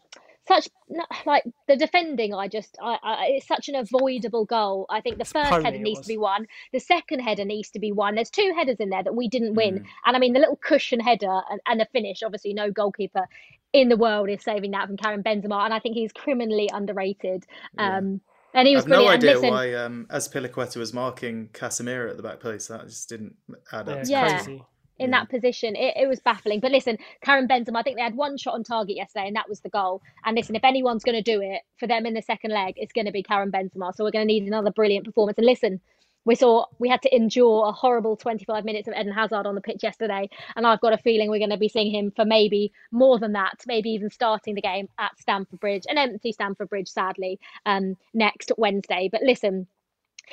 such 0.48 0.70
like 1.26 1.44
the 1.68 1.76
defending 1.76 2.34
i 2.34 2.48
just 2.48 2.78
I, 2.82 2.98
I, 3.04 3.26
it's 3.32 3.48
such 3.48 3.70
an 3.70 3.76
avoidable 3.76 4.46
goal. 4.46 4.86
I 4.90 5.02
think 5.02 5.18
the 5.18 5.22
it's 5.22 5.32
first 5.32 5.50
header 5.50 5.78
needs 5.78 6.02
to 6.02 6.08
be 6.08 6.18
won. 6.18 6.48
The 6.74 6.80
second 6.80 7.20
header 7.20 7.46
needs 7.46 7.72
to 7.72 7.80
be 7.80 7.92
won. 7.92 8.16
There's 8.16 8.30
two 8.30 8.54
headers 8.56 8.78
in 8.80 8.90
there 8.90 9.04
that 9.04 9.16
we 9.16 9.28
didn't 9.28 9.56
win. 9.56 9.80
Mm. 9.80 9.86
and 10.06 10.16
i 10.16 10.20
mean 10.20 10.34
the 10.34 10.40
little 10.40 10.58
cushion 10.58 11.00
header 11.00 11.42
and, 11.50 11.60
and 11.66 11.80
the 11.80 11.88
finish 11.92 12.24
obviously 12.24 12.54
no 12.54 12.72
goalkeeper 12.72 13.28
in 13.74 13.90
the 13.90 13.98
world 13.98 14.30
is 14.30 14.44
saving 14.44 14.72
that 14.72 14.88
from 14.88 14.98
Karim 14.98 15.24
Benzema. 15.24 15.66
And 15.66 15.74
I 15.74 15.80
think 15.80 15.96
he's 15.96 16.14
criminally 16.14 16.70
underrated. 16.74 17.46
Yeah. 17.78 17.98
um 17.98 18.22
and 18.54 18.68
he 18.68 18.76
was 18.76 18.86
I 18.86 18.90
have 18.90 19.00
no 19.00 19.08
idea 19.08 19.34
listen, 19.36 19.50
why 19.50 19.74
um 19.74 20.08
Azpilicueta 20.10 20.78
was 20.78 20.94
marking 20.94 21.50
Casemiro 21.50 22.10
at 22.10 22.18
the 22.18 22.24
back 22.24 22.40
post 22.40 22.70
that 22.70 22.88
just 22.88 23.10
didn't 23.10 23.36
add 23.72 23.90
up. 23.90 24.00
Yeah, 24.06 24.44
yeah 24.48 24.60
in 25.00 25.12
yeah. 25.12 25.20
that 25.20 25.30
position. 25.30 25.76
It, 25.76 25.96
it, 25.98 26.08
was 26.08 26.20
baffling. 26.20 26.60
But 26.60 26.72
listen, 26.72 26.98
Karim 27.22 27.48
Benzema, 27.48 27.78
I 27.78 27.84
think 27.84 27.98
they 27.98 28.04
had 28.04 28.16
one 28.16 28.38
shot 28.38 28.56
on 28.56 28.64
target 28.64 28.96
yesterday, 28.96 29.28
and 29.28 29.36
that 29.36 29.50
was 29.50 29.62
the 29.62 29.70
goal. 29.70 30.02
And 30.26 30.36
listen, 30.36 30.56
if 30.56 30.64
anyone's 30.64 31.04
going 31.04 31.22
to 31.22 31.22
do 31.22 31.42
it 31.42 31.62
for 31.78 31.88
them 31.88 32.06
in 32.06 32.14
the 32.14 32.22
second 32.22 32.52
leg, 32.52 32.76
it's 32.78 32.94
going 32.94 33.06
to 33.06 33.12
be 33.12 33.24
Karim 33.24 33.52
Benzema. 33.52 33.96
So 33.96 34.04
we're 34.04 34.12
going 34.12 34.28
to 34.28 34.34
need 34.34 34.44
another 34.44 34.72
brilliant 34.72 35.06
performance. 35.06 35.38
And 35.38 35.46
listen, 35.46 35.82
we 36.28 36.36
saw 36.36 36.66
we 36.78 36.90
had 36.90 37.02
to 37.04 37.16
endure 37.16 37.68
a 37.68 37.72
horrible 37.72 38.18
25 38.18 38.66
minutes 38.66 38.88
of 38.88 38.94
Eden 38.94 39.14
Hazard 39.14 39.48
on 39.48 39.56
the 39.56 39.62
pitch 39.62 39.82
yesterday, 39.82 40.30
and 40.58 40.68
I've 40.68 40.82
got 40.82 40.92
a 40.92 40.98
feeling 40.98 41.30
we're 41.30 41.40
going 41.40 41.52
to 41.52 41.58
be 41.58 41.70
seeing 41.70 41.90
him 41.90 42.12
for 42.12 42.26
maybe 42.26 42.74
more 42.92 43.18
than 43.18 43.32
that, 43.32 43.64
maybe 43.66 43.92
even 43.92 44.10
starting 44.10 44.54
the 44.54 44.62
game 44.62 44.90
at 45.00 45.18
Stamford 45.18 45.62
Bridge, 45.62 45.84
an 45.88 45.98
empty 45.98 46.34
Stamford 46.34 46.70
Bridge, 46.70 46.90
sadly, 46.90 47.40
um, 47.66 47.96
next 48.14 48.52
Wednesday. 48.58 49.08
But 49.10 49.22
listen, 49.24 49.68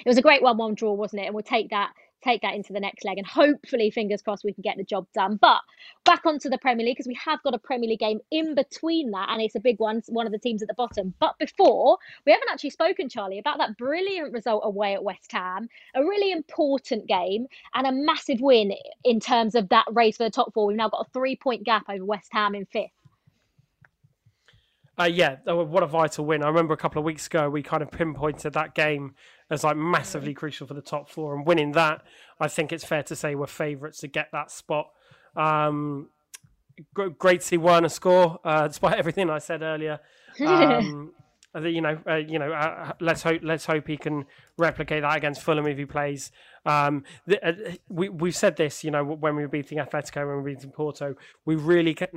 it 0.05 0.09
was 0.09 0.19
a 0.19 0.23
great 0.23 0.43
1 0.43 0.57
1 0.57 0.75
draw, 0.75 0.93
wasn't 0.95 1.23
it? 1.23 1.27
And 1.27 1.35
we'll 1.35 1.45
take 1.45 1.71
that 1.71 1.93
take 2.25 2.43
that 2.43 2.55
into 2.55 2.73
the 2.73 2.81
next 2.81 3.05
leg 3.05 3.19
and 3.19 3.27
hopefully 3.27 3.91
fingers 3.91 4.23
crossed 4.23 4.45
we 4.45 4.53
can 4.53 4.63
get 4.63 4.77
the 4.77 4.85
job 4.85 5.07
done. 5.15 5.37
But 5.41 5.61
back 6.05 6.25
onto 6.25 6.49
the 6.49 6.59
premier 6.59 6.87
league 6.87 6.97
because 6.97 7.09
we 7.09 7.19
have 7.25 7.43
got 7.43 7.55
a 7.55 7.59
premier 7.59 7.91
league 7.91 8.01
game 8.01 8.21
in 8.31 8.55
between 8.55 9.11
that 9.11 9.29
and 9.31 9.41
it's 9.41 9.55
a 9.55 9.61
big 9.61 9.79
one 9.79 10.03
one 10.09 10.27
of 10.27 10.33
the 10.33 10.39
teams 10.39 10.63
at 10.63 10.69
the 10.69 10.75
bottom. 10.75 11.15
But 11.21 11.39
before 11.39 11.99
we 12.27 12.33
haven't 12.33 12.49
actually 12.51 12.71
spoken 12.71 13.09
charlie 13.09 13.39
about 13.39 13.59
that 13.59 13.77
brilliant 13.77 14.33
result 14.33 14.63
away 14.65 14.95
at 14.95 15.05
west 15.05 15.31
ham 15.31 15.69
a 15.95 16.01
really 16.01 16.33
important 16.33 17.07
game 17.07 17.47
and 17.75 17.87
a 17.87 17.93
massive 17.93 18.41
win 18.41 18.73
in 19.05 19.21
terms 19.21 19.55
of 19.55 19.69
that 19.69 19.85
race 19.93 20.17
for 20.17 20.25
the 20.25 20.31
top 20.31 20.53
four. 20.55 20.67
We've 20.67 20.77
now 20.77 20.89
got 20.89 21.07
a 21.07 21.11
three 21.13 21.37
point 21.37 21.65
gap 21.65 21.85
over 21.89 22.05
west 22.05 22.29
ham 22.33 22.55
in 22.55 22.67
fifth. 22.67 22.91
Uh, 24.99 25.05
yeah, 25.05 25.37
what 25.45 25.83
a 25.83 25.87
vital 25.87 26.25
win. 26.25 26.43
I 26.43 26.47
remember 26.47 26.73
a 26.73 26.77
couple 26.77 27.01
of 27.01 27.05
weeks 27.05 27.27
ago 27.27 27.51
we 27.51 27.63
kind 27.63 27.83
of 27.83 27.91
pinpointed 27.91 28.53
that 28.53 28.75
game 28.75 29.15
as 29.55 29.65
like 29.65 29.77
massively 29.77 30.35
crucial 30.35 30.67
for 30.67 30.75
the 30.75 30.83
top 30.83 31.09
four, 31.09 31.35
and 31.35 31.47
winning 31.47 31.73
that, 31.73 32.03
I 32.39 32.49
think 32.49 32.73
it's 32.73 32.85
fair 32.85 33.03
to 33.05 33.17
say 33.17 33.35
we're 33.35 33.47
favourites 33.47 34.01
to 34.01 34.09
get 34.09 34.29
that 34.33 34.51
spot. 34.51 34.91
Um, 35.37 36.11
great 36.93 37.41
to 37.41 37.47
see 37.47 37.57
Werner 37.57 37.89
score, 37.89 38.41
uh, 38.45 38.69
despite 38.69 38.99
everything 38.99 39.31
I 39.31 39.39
said 39.39 39.63
earlier. 39.63 40.01
Um, 40.45 41.13
you 41.63 41.81
know, 41.81 41.99
uh, 42.07 42.17
you 42.17 42.39
know, 42.39 42.53
uh, 42.53 42.93
let's 43.01 43.23
hope 43.23 43.41
let's 43.45 43.65
hope 43.65 43.87
he 43.87 43.97
can 43.97 44.27
replicate 44.59 45.03
that 45.03 45.17
against 45.17 45.41
Fulham 45.41 45.67
if 45.67 45.79
he 45.79 45.85
plays. 45.85 46.33
Um, 46.67 47.05
the, 47.27 47.47
uh, 47.47 47.53
we 47.89 48.09
we've 48.09 48.37
said 48.37 48.57
this, 48.57 48.83
you 48.83 48.91
know, 48.91 49.05
when 49.05 49.37
we 49.37 49.43
were 49.43 49.49
beating 49.49 49.79
Atletico, 49.79 50.17
when 50.17 50.27
we 50.27 50.35
were 50.35 50.55
beating 50.55 50.73
Porto, 50.73 51.15
we 51.45 51.55
really 51.55 51.95
can, 51.95 52.09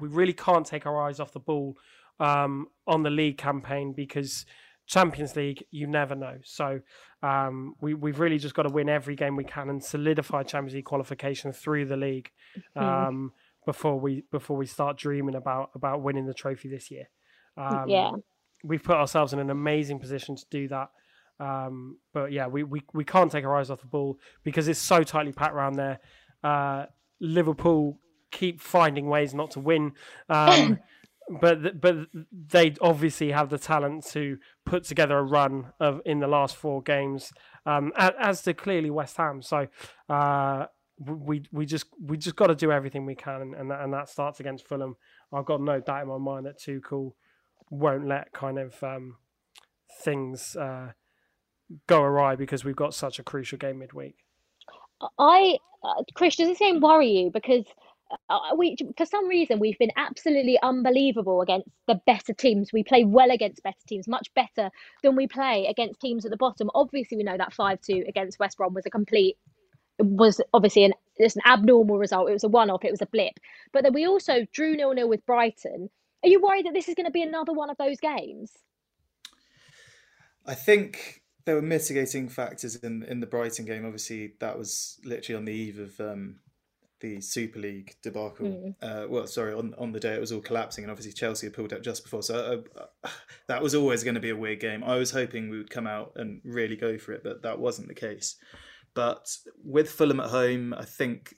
we 0.00 0.08
really 0.08 0.32
can't 0.32 0.66
take 0.66 0.86
our 0.86 1.00
eyes 1.00 1.20
off 1.20 1.32
the 1.32 1.40
ball 1.40 1.76
um, 2.18 2.68
on 2.86 3.02
the 3.02 3.10
league 3.10 3.38
campaign 3.38 3.92
because 3.92 4.46
Champions 4.90 5.36
League, 5.36 5.64
you 5.70 5.86
never 5.86 6.16
know. 6.16 6.38
So 6.42 6.80
um, 7.22 7.76
we 7.80 7.94
we've 7.94 8.18
really 8.18 8.38
just 8.38 8.54
got 8.54 8.64
to 8.64 8.70
win 8.70 8.88
every 8.88 9.14
game 9.14 9.36
we 9.36 9.44
can 9.44 9.70
and 9.70 9.82
solidify 9.82 10.42
Champions 10.42 10.74
League 10.74 10.84
qualification 10.84 11.52
through 11.52 11.86
the 11.86 11.96
league 11.96 12.30
mm. 12.76 13.28
before 13.64 14.00
we 14.00 14.24
before 14.32 14.56
we 14.56 14.66
start 14.66 14.98
dreaming 14.98 15.36
about 15.36 15.70
about 15.76 16.02
winning 16.02 16.26
the 16.26 16.34
trophy 16.34 16.68
this 16.68 16.90
year. 16.90 17.08
Um, 17.56 17.88
yeah, 17.88 18.10
we've 18.64 18.82
put 18.82 18.96
ourselves 18.96 19.32
in 19.32 19.38
an 19.38 19.50
amazing 19.50 20.00
position 20.00 20.34
to 20.34 20.44
do 20.50 20.66
that. 20.68 20.88
Um, 21.38 21.98
but 22.12 22.32
yeah, 22.32 22.48
we, 22.48 22.64
we, 22.64 22.82
we 22.92 23.04
can't 23.04 23.32
take 23.32 23.44
our 23.44 23.56
eyes 23.56 23.70
off 23.70 23.80
the 23.80 23.86
ball 23.86 24.18
because 24.44 24.68
it's 24.68 24.78
so 24.78 25.02
tightly 25.02 25.32
packed 25.32 25.54
around 25.54 25.76
there. 25.76 25.98
Uh, 26.44 26.84
Liverpool 27.18 27.98
keep 28.30 28.60
finding 28.60 29.06
ways 29.06 29.32
not 29.32 29.52
to 29.52 29.60
win. 29.60 29.92
But 31.40 31.80
but 31.80 31.96
they 32.32 32.74
obviously 32.80 33.30
have 33.30 33.50
the 33.50 33.58
talent 33.58 34.04
to 34.08 34.38
put 34.64 34.84
together 34.84 35.18
a 35.18 35.22
run 35.22 35.72
of 35.78 36.00
in 36.04 36.18
the 36.18 36.26
last 36.26 36.56
four 36.56 36.82
games, 36.82 37.32
um, 37.66 37.92
as 37.96 38.42
to 38.42 38.54
clearly 38.54 38.90
West 38.90 39.16
Ham. 39.16 39.40
So 39.42 39.68
uh, 40.08 40.66
we 40.98 41.42
we 41.52 41.66
just 41.66 41.86
we 42.04 42.16
just 42.16 42.36
got 42.36 42.48
to 42.48 42.54
do 42.54 42.72
everything 42.72 43.06
we 43.06 43.14
can, 43.14 43.54
and 43.56 43.70
that, 43.70 43.80
and 43.80 43.92
that 43.92 44.08
starts 44.08 44.40
against 44.40 44.66
Fulham. 44.66 44.96
I've 45.32 45.44
got 45.44 45.60
no 45.60 45.80
doubt 45.80 46.02
in 46.02 46.08
my 46.08 46.18
mind 46.18 46.46
that 46.46 46.58
Tuchel 46.58 47.12
won't 47.70 48.08
let 48.08 48.32
kind 48.32 48.58
of 48.58 48.82
um, 48.82 49.16
things 50.02 50.56
uh, 50.56 50.92
go 51.86 52.02
awry 52.02 52.36
because 52.36 52.64
we've 52.64 52.76
got 52.76 52.94
such 52.94 53.18
a 53.18 53.22
crucial 53.22 53.58
game 53.58 53.78
midweek. 53.78 54.16
I, 55.18 55.56
uh, 55.82 56.02
Chris, 56.14 56.36
does 56.36 56.48
this 56.48 56.58
game 56.58 56.80
worry 56.80 57.08
you? 57.08 57.30
Because 57.30 57.64
uh, 58.28 58.38
we, 58.56 58.76
for 58.96 59.06
some 59.06 59.28
reason, 59.28 59.58
we've 59.58 59.78
been 59.78 59.92
absolutely 59.96 60.58
unbelievable 60.62 61.42
against 61.42 61.68
the 61.86 62.00
better 62.06 62.32
teams. 62.32 62.72
We 62.72 62.82
play 62.82 63.04
well 63.04 63.30
against 63.30 63.62
better 63.62 63.76
teams, 63.86 64.08
much 64.08 64.28
better 64.34 64.70
than 65.02 65.16
we 65.16 65.26
play 65.26 65.66
against 65.68 66.00
teams 66.00 66.24
at 66.24 66.30
the 66.30 66.36
bottom. 66.36 66.70
Obviously, 66.74 67.16
we 67.16 67.22
know 67.22 67.36
that 67.36 67.52
five-two 67.52 68.04
against 68.08 68.38
West 68.38 68.56
Brom 68.56 68.74
was 68.74 68.86
a 68.86 68.90
complete 68.90 69.36
was 70.02 70.40
obviously 70.54 70.84
an 70.84 70.94
it's 71.16 71.36
an 71.36 71.42
abnormal 71.44 71.98
result. 71.98 72.30
It 72.30 72.32
was 72.32 72.44
a 72.44 72.48
one-off. 72.48 72.84
It 72.84 72.90
was 72.90 73.02
a 73.02 73.06
blip. 73.06 73.34
But 73.72 73.82
then 73.84 73.92
we 73.92 74.06
also 74.06 74.46
drew 74.52 74.74
nil-nil 74.74 75.08
with 75.08 75.26
Brighton. 75.26 75.90
Are 76.22 76.28
you 76.28 76.40
worried 76.40 76.64
that 76.64 76.72
this 76.72 76.88
is 76.88 76.94
going 76.94 77.06
to 77.06 77.12
be 77.12 77.22
another 77.22 77.52
one 77.52 77.68
of 77.68 77.76
those 77.76 78.00
games? 78.00 78.52
I 80.46 80.54
think 80.54 81.22
there 81.44 81.54
were 81.54 81.62
mitigating 81.62 82.28
factors 82.28 82.76
in 82.76 83.02
in 83.02 83.20
the 83.20 83.26
Brighton 83.26 83.66
game. 83.66 83.84
Obviously, 83.84 84.34
that 84.40 84.58
was 84.58 84.98
literally 85.04 85.36
on 85.36 85.44
the 85.44 85.52
eve 85.52 85.78
of 85.78 86.00
um, 86.00 86.36
the 87.00 87.20
Super 87.20 87.58
League 87.58 87.96
debacle. 88.02 88.46
Mm. 88.46 88.74
Uh, 88.82 89.08
well, 89.08 89.26
sorry, 89.26 89.52
on 89.54 89.74
on 89.78 89.92
the 89.92 90.00
day 90.00 90.14
it 90.14 90.20
was 90.20 90.32
all 90.32 90.40
collapsing, 90.40 90.84
and 90.84 90.90
obviously 90.90 91.12
Chelsea 91.12 91.46
had 91.46 91.54
pulled 91.54 91.72
out 91.72 91.82
just 91.82 92.02
before. 92.02 92.22
So 92.22 92.64
uh, 92.76 92.80
uh, 93.04 93.08
that 93.48 93.62
was 93.62 93.74
always 93.74 94.04
going 94.04 94.14
to 94.14 94.20
be 94.20 94.30
a 94.30 94.36
weird 94.36 94.60
game. 94.60 94.84
I 94.84 94.96
was 94.96 95.10
hoping 95.10 95.50
we 95.50 95.58
would 95.58 95.70
come 95.70 95.86
out 95.86 96.12
and 96.16 96.40
really 96.44 96.76
go 96.76 96.98
for 96.98 97.12
it, 97.12 97.22
but 97.24 97.42
that 97.42 97.58
wasn't 97.58 97.88
the 97.88 97.94
case. 97.94 98.36
But 98.94 99.36
with 99.64 99.90
Fulham 99.90 100.20
at 100.20 100.30
home, 100.30 100.74
I 100.74 100.84
think 100.84 101.34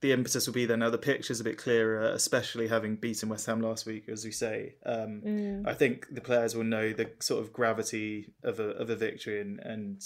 the 0.00 0.12
impetus 0.12 0.46
will 0.46 0.54
be 0.54 0.66
there 0.66 0.76
now. 0.76 0.90
The 0.90 0.98
picture's 0.98 1.40
a 1.40 1.44
bit 1.44 1.58
clearer, 1.58 2.02
especially 2.10 2.68
having 2.68 2.96
beaten 2.96 3.28
West 3.28 3.46
Ham 3.46 3.60
last 3.60 3.86
week, 3.86 4.08
as 4.08 4.24
we 4.24 4.30
say. 4.30 4.74
Um, 4.84 5.22
mm. 5.24 5.68
I 5.68 5.74
think 5.74 6.06
the 6.10 6.20
players 6.20 6.54
will 6.54 6.64
know 6.64 6.92
the 6.92 7.10
sort 7.20 7.42
of 7.42 7.52
gravity 7.52 8.34
of 8.42 8.60
a 8.60 8.70
of 8.70 8.90
a 8.90 8.96
victory 8.96 9.40
and 9.40 9.60
and 9.60 10.02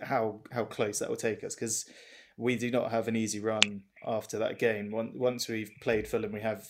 how 0.00 0.40
how 0.50 0.64
close 0.64 0.98
that 0.98 1.08
will 1.08 1.16
take 1.16 1.44
us 1.44 1.54
because 1.54 1.86
we 2.36 2.56
do 2.56 2.70
not 2.70 2.90
have 2.90 3.08
an 3.08 3.16
easy 3.16 3.40
run 3.40 3.82
after 4.06 4.38
that 4.38 4.58
game. 4.58 4.90
Once 4.90 5.48
we've 5.48 5.70
played 5.80 6.08
Fulham, 6.08 6.32
we 6.32 6.40
have 6.40 6.68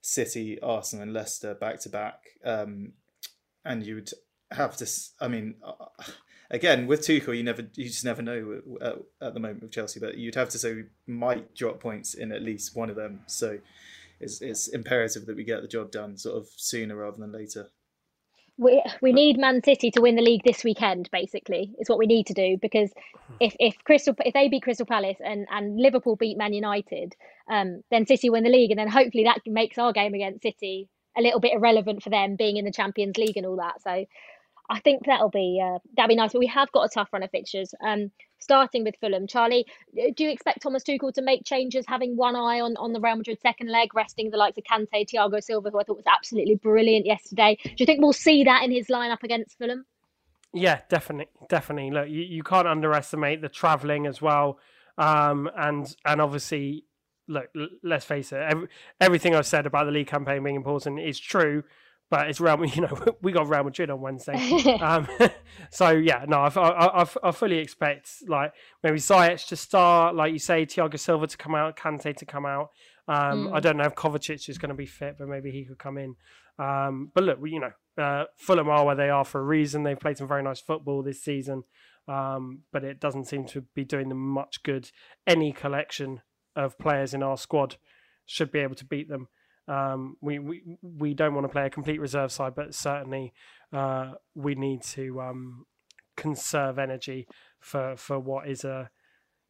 City, 0.00 0.60
Arsenal, 0.60 1.02
and 1.02 1.12
Leicester 1.12 1.54
back 1.54 1.80
to 1.80 1.88
back, 1.88 2.24
um, 2.44 2.92
and 3.64 3.84
you 3.84 3.96
would 3.96 4.10
have 4.50 4.76
to. 4.78 4.90
I 5.20 5.28
mean, 5.28 5.56
uh, 5.62 5.86
again 6.50 6.86
with 6.86 7.02
Tuchel, 7.02 7.36
you 7.36 7.42
never, 7.42 7.62
you 7.74 7.86
just 7.86 8.04
never 8.04 8.22
know 8.22 8.60
at, 8.80 8.96
at, 9.20 9.34
the 9.34 9.40
moment 9.40 9.62
with 9.62 9.72
Chelsea. 9.72 10.00
But 10.00 10.16
you'd 10.16 10.34
have 10.34 10.48
to 10.50 10.58
say 10.58 10.74
we 10.74 10.84
might 11.06 11.54
drop 11.54 11.80
points 11.80 12.14
in 12.14 12.32
at 12.32 12.42
least 12.42 12.76
one 12.76 12.90
of 12.90 12.96
them. 12.96 13.20
So 13.26 13.58
it's 14.20 14.40
it's 14.40 14.68
imperative 14.68 15.26
that 15.26 15.36
we 15.36 15.44
get 15.44 15.62
the 15.62 15.68
job 15.68 15.90
done 15.90 16.16
sort 16.16 16.36
of 16.36 16.48
sooner 16.56 16.96
rather 16.96 17.18
than 17.18 17.32
later. 17.32 17.68
We 18.60 18.82
we 19.00 19.14
need 19.14 19.38
Man 19.38 19.62
City 19.64 19.90
to 19.92 20.02
win 20.02 20.16
the 20.16 20.22
league 20.22 20.42
this 20.44 20.62
weekend. 20.62 21.08
Basically, 21.10 21.74
is 21.78 21.88
what 21.88 21.98
we 21.98 22.06
need 22.06 22.26
to 22.26 22.34
do 22.34 22.58
because 22.60 22.92
if 23.40 23.56
if 23.58 23.74
Crystal 23.84 24.14
if 24.18 24.34
they 24.34 24.48
beat 24.48 24.64
Crystal 24.64 24.84
Palace 24.84 25.16
and 25.24 25.46
and 25.50 25.78
Liverpool 25.80 26.14
beat 26.14 26.36
Man 26.36 26.52
United, 26.52 27.16
um, 27.50 27.82
then 27.90 28.06
City 28.06 28.28
win 28.28 28.44
the 28.44 28.50
league, 28.50 28.70
and 28.70 28.78
then 28.78 28.88
hopefully 28.88 29.24
that 29.24 29.40
makes 29.46 29.78
our 29.78 29.94
game 29.94 30.12
against 30.12 30.42
City 30.42 30.90
a 31.16 31.22
little 31.22 31.40
bit 31.40 31.54
irrelevant 31.54 32.02
for 32.02 32.10
them 32.10 32.36
being 32.36 32.58
in 32.58 32.66
the 32.66 32.70
Champions 32.70 33.16
League 33.16 33.38
and 33.38 33.46
all 33.46 33.56
that. 33.56 33.80
So 33.82 34.04
I 34.68 34.80
think 34.80 35.06
that'll 35.06 35.30
be 35.30 35.58
uh, 35.64 35.78
that'll 35.96 36.08
be 36.08 36.16
nice. 36.16 36.32
But 36.32 36.40
we 36.40 36.46
have 36.48 36.70
got 36.70 36.84
a 36.84 36.90
tough 36.90 37.08
run 37.14 37.22
of 37.22 37.30
fixtures. 37.30 37.72
Um, 37.82 38.10
starting 38.40 38.84
with 38.84 38.96
Fulham, 39.00 39.26
Charlie, 39.26 39.66
uh, 39.98 40.10
do 40.16 40.24
you 40.24 40.30
expect 40.30 40.62
Thomas 40.62 40.82
Tuchel 40.82 41.12
to 41.14 41.22
make 41.22 41.44
changes, 41.44 41.84
having 41.86 42.16
one 42.16 42.36
eye 42.36 42.60
on, 42.60 42.76
on 42.76 42.92
the 42.92 43.00
Real 43.00 43.16
Madrid 43.16 43.38
second 43.40 43.70
leg, 43.70 43.94
resting 43.94 44.30
the 44.30 44.36
likes 44.36 44.58
of 44.58 44.64
Kante, 44.64 45.08
Thiago 45.08 45.42
Silva, 45.42 45.70
who 45.70 45.80
I 45.80 45.84
thought 45.84 45.96
was 45.96 46.06
absolutely 46.06 46.56
brilliant 46.56 47.06
yesterday? 47.06 47.58
Do 47.62 47.74
you 47.76 47.86
think 47.86 48.00
we'll 48.00 48.12
see 48.12 48.44
that 48.44 48.62
in 48.64 48.70
his 48.70 48.88
lineup 48.88 49.22
against 49.22 49.58
Fulham? 49.58 49.84
Yeah, 50.52 50.80
definitely, 50.88 51.32
definitely. 51.48 51.90
Look, 51.90 52.08
you, 52.08 52.22
you 52.22 52.42
can't 52.42 52.66
underestimate 52.66 53.40
the 53.40 53.48
travelling 53.48 54.06
as 54.06 54.20
well, 54.20 54.58
um, 54.98 55.48
and 55.56 55.94
and 56.04 56.20
obviously, 56.20 56.84
look, 57.28 57.46
let's 57.84 58.04
face 58.04 58.32
it, 58.32 58.40
every, 58.40 58.68
everything 59.00 59.34
I've 59.34 59.46
said 59.46 59.66
about 59.66 59.84
the 59.84 59.92
league 59.92 60.08
campaign 60.08 60.42
being 60.42 60.56
important 60.56 60.98
is 60.98 61.20
true 61.20 61.62
but 62.10 62.28
it's 62.28 62.40
Real. 62.40 62.64
You 62.74 62.82
know, 62.82 63.16
we 63.22 63.32
got 63.32 63.48
Real 63.48 63.64
Madrid 63.64 63.90
on 63.90 64.00
Wednesday, 64.00 64.34
um, 64.80 65.08
so 65.70 65.90
yeah, 65.90 66.24
no, 66.28 66.40
I, 66.40 66.48
I, 66.48 67.02
I, 67.02 67.06
I, 67.22 67.30
fully 67.30 67.58
expect 67.58 68.10
like 68.26 68.52
maybe 68.82 68.98
Ziyech 68.98 69.48
to 69.48 69.56
start, 69.56 70.14
like 70.14 70.32
you 70.32 70.38
say, 70.38 70.66
Thiago 70.66 70.98
Silva 70.98 71.26
to 71.26 71.36
come 71.36 71.54
out, 71.54 71.76
Kante 71.76 72.14
to 72.16 72.26
come 72.26 72.44
out. 72.44 72.70
Um, 73.08 73.48
mm. 73.48 73.54
I 73.54 73.60
don't 73.60 73.76
know 73.76 73.84
if 73.84 73.94
Kovacic 73.94 74.48
is 74.48 74.58
going 74.58 74.68
to 74.68 74.74
be 74.74 74.86
fit, 74.86 75.16
but 75.18 75.28
maybe 75.28 75.50
he 75.50 75.64
could 75.64 75.78
come 75.78 75.98
in. 75.98 76.16
Um, 76.58 77.10
but 77.14 77.24
look, 77.24 77.38
you 77.44 77.60
know, 77.60 78.02
uh, 78.02 78.24
Fulham 78.36 78.68
are 78.68 78.84
where 78.84 78.94
they 78.94 79.08
are 79.08 79.24
for 79.24 79.40
a 79.40 79.44
reason. 79.44 79.82
They've 79.82 79.98
played 79.98 80.18
some 80.18 80.28
very 80.28 80.42
nice 80.42 80.60
football 80.60 81.02
this 81.02 81.22
season, 81.22 81.64
um, 82.06 82.60
but 82.72 82.84
it 82.84 83.00
doesn't 83.00 83.26
seem 83.26 83.46
to 83.46 83.62
be 83.74 83.84
doing 83.84 84.08
them 84.08 84.20
much 84.20 84.62
good. 84.62 84.90
Any 85.26 85.52
collection 85.52 86.20
of 86.54 86.78
players 86.78 87.14
in 87.14 87.22
our 87.22 87.36
squad 87.36 87.76
should 88.26 88.52
be 88.52 88.60
able 88.60 88.76
to 88.76 88.84
beat 88.84 89.08
them. 89.08 89.28
Um, 89.70 90.16
we, 90.20 90.40
we 90.40 90.62
we 90.82 91.14
don't 91.14 91.34
want 91.34 91.44
to 91.44 91.48
play 91.48 91.64
a 91.64 91.70
complete 91.70 92.00
reserve 92.00 92.32
side, 92.32 92.54
but 92.56 92.74
certainly 92.74 93.32
uh, 93.72 94.12
we 94.34 94.56
need 94.56 94.82
to 94.82 95.20
um, 95.20 95.66
conserve 96.16 96.78
energy 96.78 97.28
for 97.60 97.96
for 97.96 98.18
what 98.18 98.48
is 98.48 98.64
a 98.64 98.90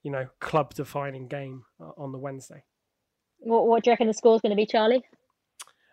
you 0.02 0.10
know 0.10 0.26
club 0.38 0.74
defining 0.74 1.26
game 1.26 1.64
uh, 1.80 1.92
on 1.96 2.12
the 2.12 2.18
Wednesday. 2.18 2.64
What 3.38 3.66
what 3.66 3.82
do 3.82 3.90
you 3.90 3.92
reckon 3.92 4.08
the 4.08 4.14
score 4.14 4.34
is 4.34 4.42
going 4.42 4.50
to 4.50 4.56
be, 4.56 4.66
Charlie? 4.66 5.02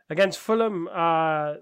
Against 0.09 0.39
Fulham, 0.39 0.89
uh, 0.93 1.55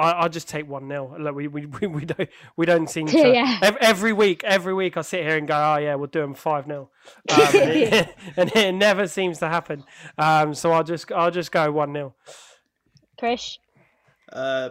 I, 0.00 0.22
will 0.22 0.28
just 0.28 0.48
take 0.48 0.68
one 0.68 0.88
0 0.88 1.16
Look, 1.18 1.34
we, 1.34 1.46
we 1.48 1.66
we 1.66 2.04
don't 2.04 2.28
we 2.56 2.66
don't 2.66 2.88
seem 2.88 3.06
to 3.08 3.32
yeah. 3.32 3.76
every 3.80 4.12
week. 4.12 4.42
Every 4.44 4.74
week, 4.74 4.96
I 4.96 5.02
sit 5.02 5.22
here 5.22 5.36
and 5.36 5.46
go, 5.46 5.54
"Oh 5.54 5.78
yeah, 5.78 5.94
we'll 5.94 6.08
do 6.08 6.20
them 6.20 6.34
five 6.34 6.66
0 6.66 6.90
um, 7.30 7.40
and, 7.54 7.70
it, 7.70 8.16
and, 8.36 8.56
it, 8.56 8.72
never 8.72 9.06
seems 9.06 9.38
to 9.38 9.48
happen. 9.48 9.84
Um, 10.18 10.54
so 10.54 10.72
I'll 10.72 10.84
just 10.84 11.10
I'll 11.12 11.30
just 11.30 11.52
go 11.52 11.70
one 11.70 11.92
0 11.92 12.14
Chris, 13.18 13.58
uh, 14.32 14.70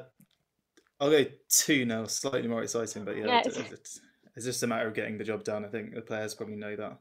I'll 1.00 1.12
go 1.12 1.26
two 1.50 1.86
0 1.86 2.06
Slightly 2.08 2.48
more 2.48 2.64
exciting, 2.64 3.06
but 3.06 3.18
yeah, 3.18 3.26
yeah 3.26 3.42
it's, 3.46 3.58
it's, 3.58 4.02
it's 4.36 4.46
just 4.46 4.64
a 4.64 4.68
matter 4.68 4.88
of 4.88 4.94
getting 4.94 5.18
the 5.18 5.24
job 5.24 5.44
done. 5.44 5.66
I 5.66 5.68
think 5.68 5.94
the 5.94 6.02
players 6.02 6.34
probably 6.34 6.56
know 6.56 6.76
that. 6.76 6.98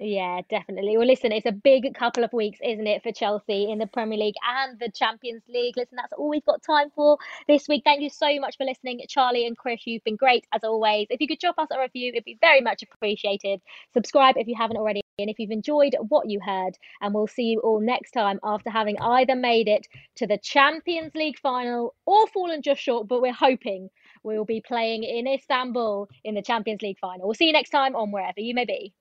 Yeah, 0.00 0.42
definitely. 0.48 0.96
Well, 0.96 1.08
listen, 1.08 1.32
it's 1.32 1.46
a 1.46 1.52
big 1.52 1.92
couple 1.94 2.22
of 2.22 2.32
weeks, 2.32 2.60
isn't 2.62 2.86
it, 2.86 3.02
for 3.02 3.10
Chelsea 3.10 3.68
in 3.68 3.78
the 3.78 3.86
Premier 3.88 4.16
League 4.16 4.36
and 4.48 4.78
the 4.78 4.92
Champions 4.92 5.42
League. 5.48 5.76
Listen, 5.76 5.96
that's 5.96 6.12
all 6.12 6.28
we've 6.28 6.44
got 6.44 6.62
time 6.62 6.90
for 6.94 7.18
this 7.48 7.66
week. 7.66 7.82
Thank 7.84 8.02
you 8.02 8.10
so 8.10 8.38
much 8.38 8.56
for 8.56 8.64
listening, 8.64 9.00
Charlie 9.08 9.44
and 9.44 9.58
Chris. 9.58 9.84
You've 9.86 10.04
been 10.04 10.14
great 10.14 10.46
as 10.54 10.62
always. 10.62 11.08
If 11.10 11.20
you 11.20 11.26
could 11.26 11.40
drop 11.40 11.58
us 11.58 11.66
a 11.72 11.80
review, 11.80 12.12
it'd 12.12 12.22
be 12.22 12.38
very 12.40 12.60
much 12.60 12.84
appreciated. 12.84 13.60
Subscribe 13.92 14.36
if 14.36 14.46
you 14.46 14.54
haven't 14.56 14.76
already. 14.76 15.00
And 15.18 15.28
if 15.28 15.40
you've 15.40 15.50
enjoyed 15.50 15.96
what 16.08 16.30
you 16.30 16.38
heard, 16.38 16.78
and 17.00 17.12
we'll 17.12 17.26
see 17.26 17.46
you 17.46 17.58
all 17.58 17.80
next 17.80 18.12
time 18.12 18.38
after 18.44 18.70
having 18.70 18.96
either 19.00 19.34
made 19.34 19.66
it 19.66 19.88
to 20.14 20.28
the 20.28 20.38
Champions 20.38 21.12
League 21.16 21.40
final 21.40 21.96
or 22.06 22.28
fallen 22.28 22.62
just 22.62 22.80
short, 22.80 23.08
but 23.08 23.20
we're 23.20 23.32
hoping 23.32 23.90
we 24.22 24.38
will 24.38 24.44
be 24.44 24.62
playing 24.64 25.02
in 25.02 25.26
Istanbul 25.26 26.08
in 26.22 26.36
the 26.36 26.42
Champions 26.42 26.82
League 26.82 27.00
final. 27.00 27.26
We'll 27.26 27.34
see 27.34 27.46
you 27.46 27.52
next 27.52 27.70
time 27.70 27.96
on 27.96 28.12
wherever 28.12 28.38
you 28.38 28.54
may 28.54 28.64
be. 28.64 28.92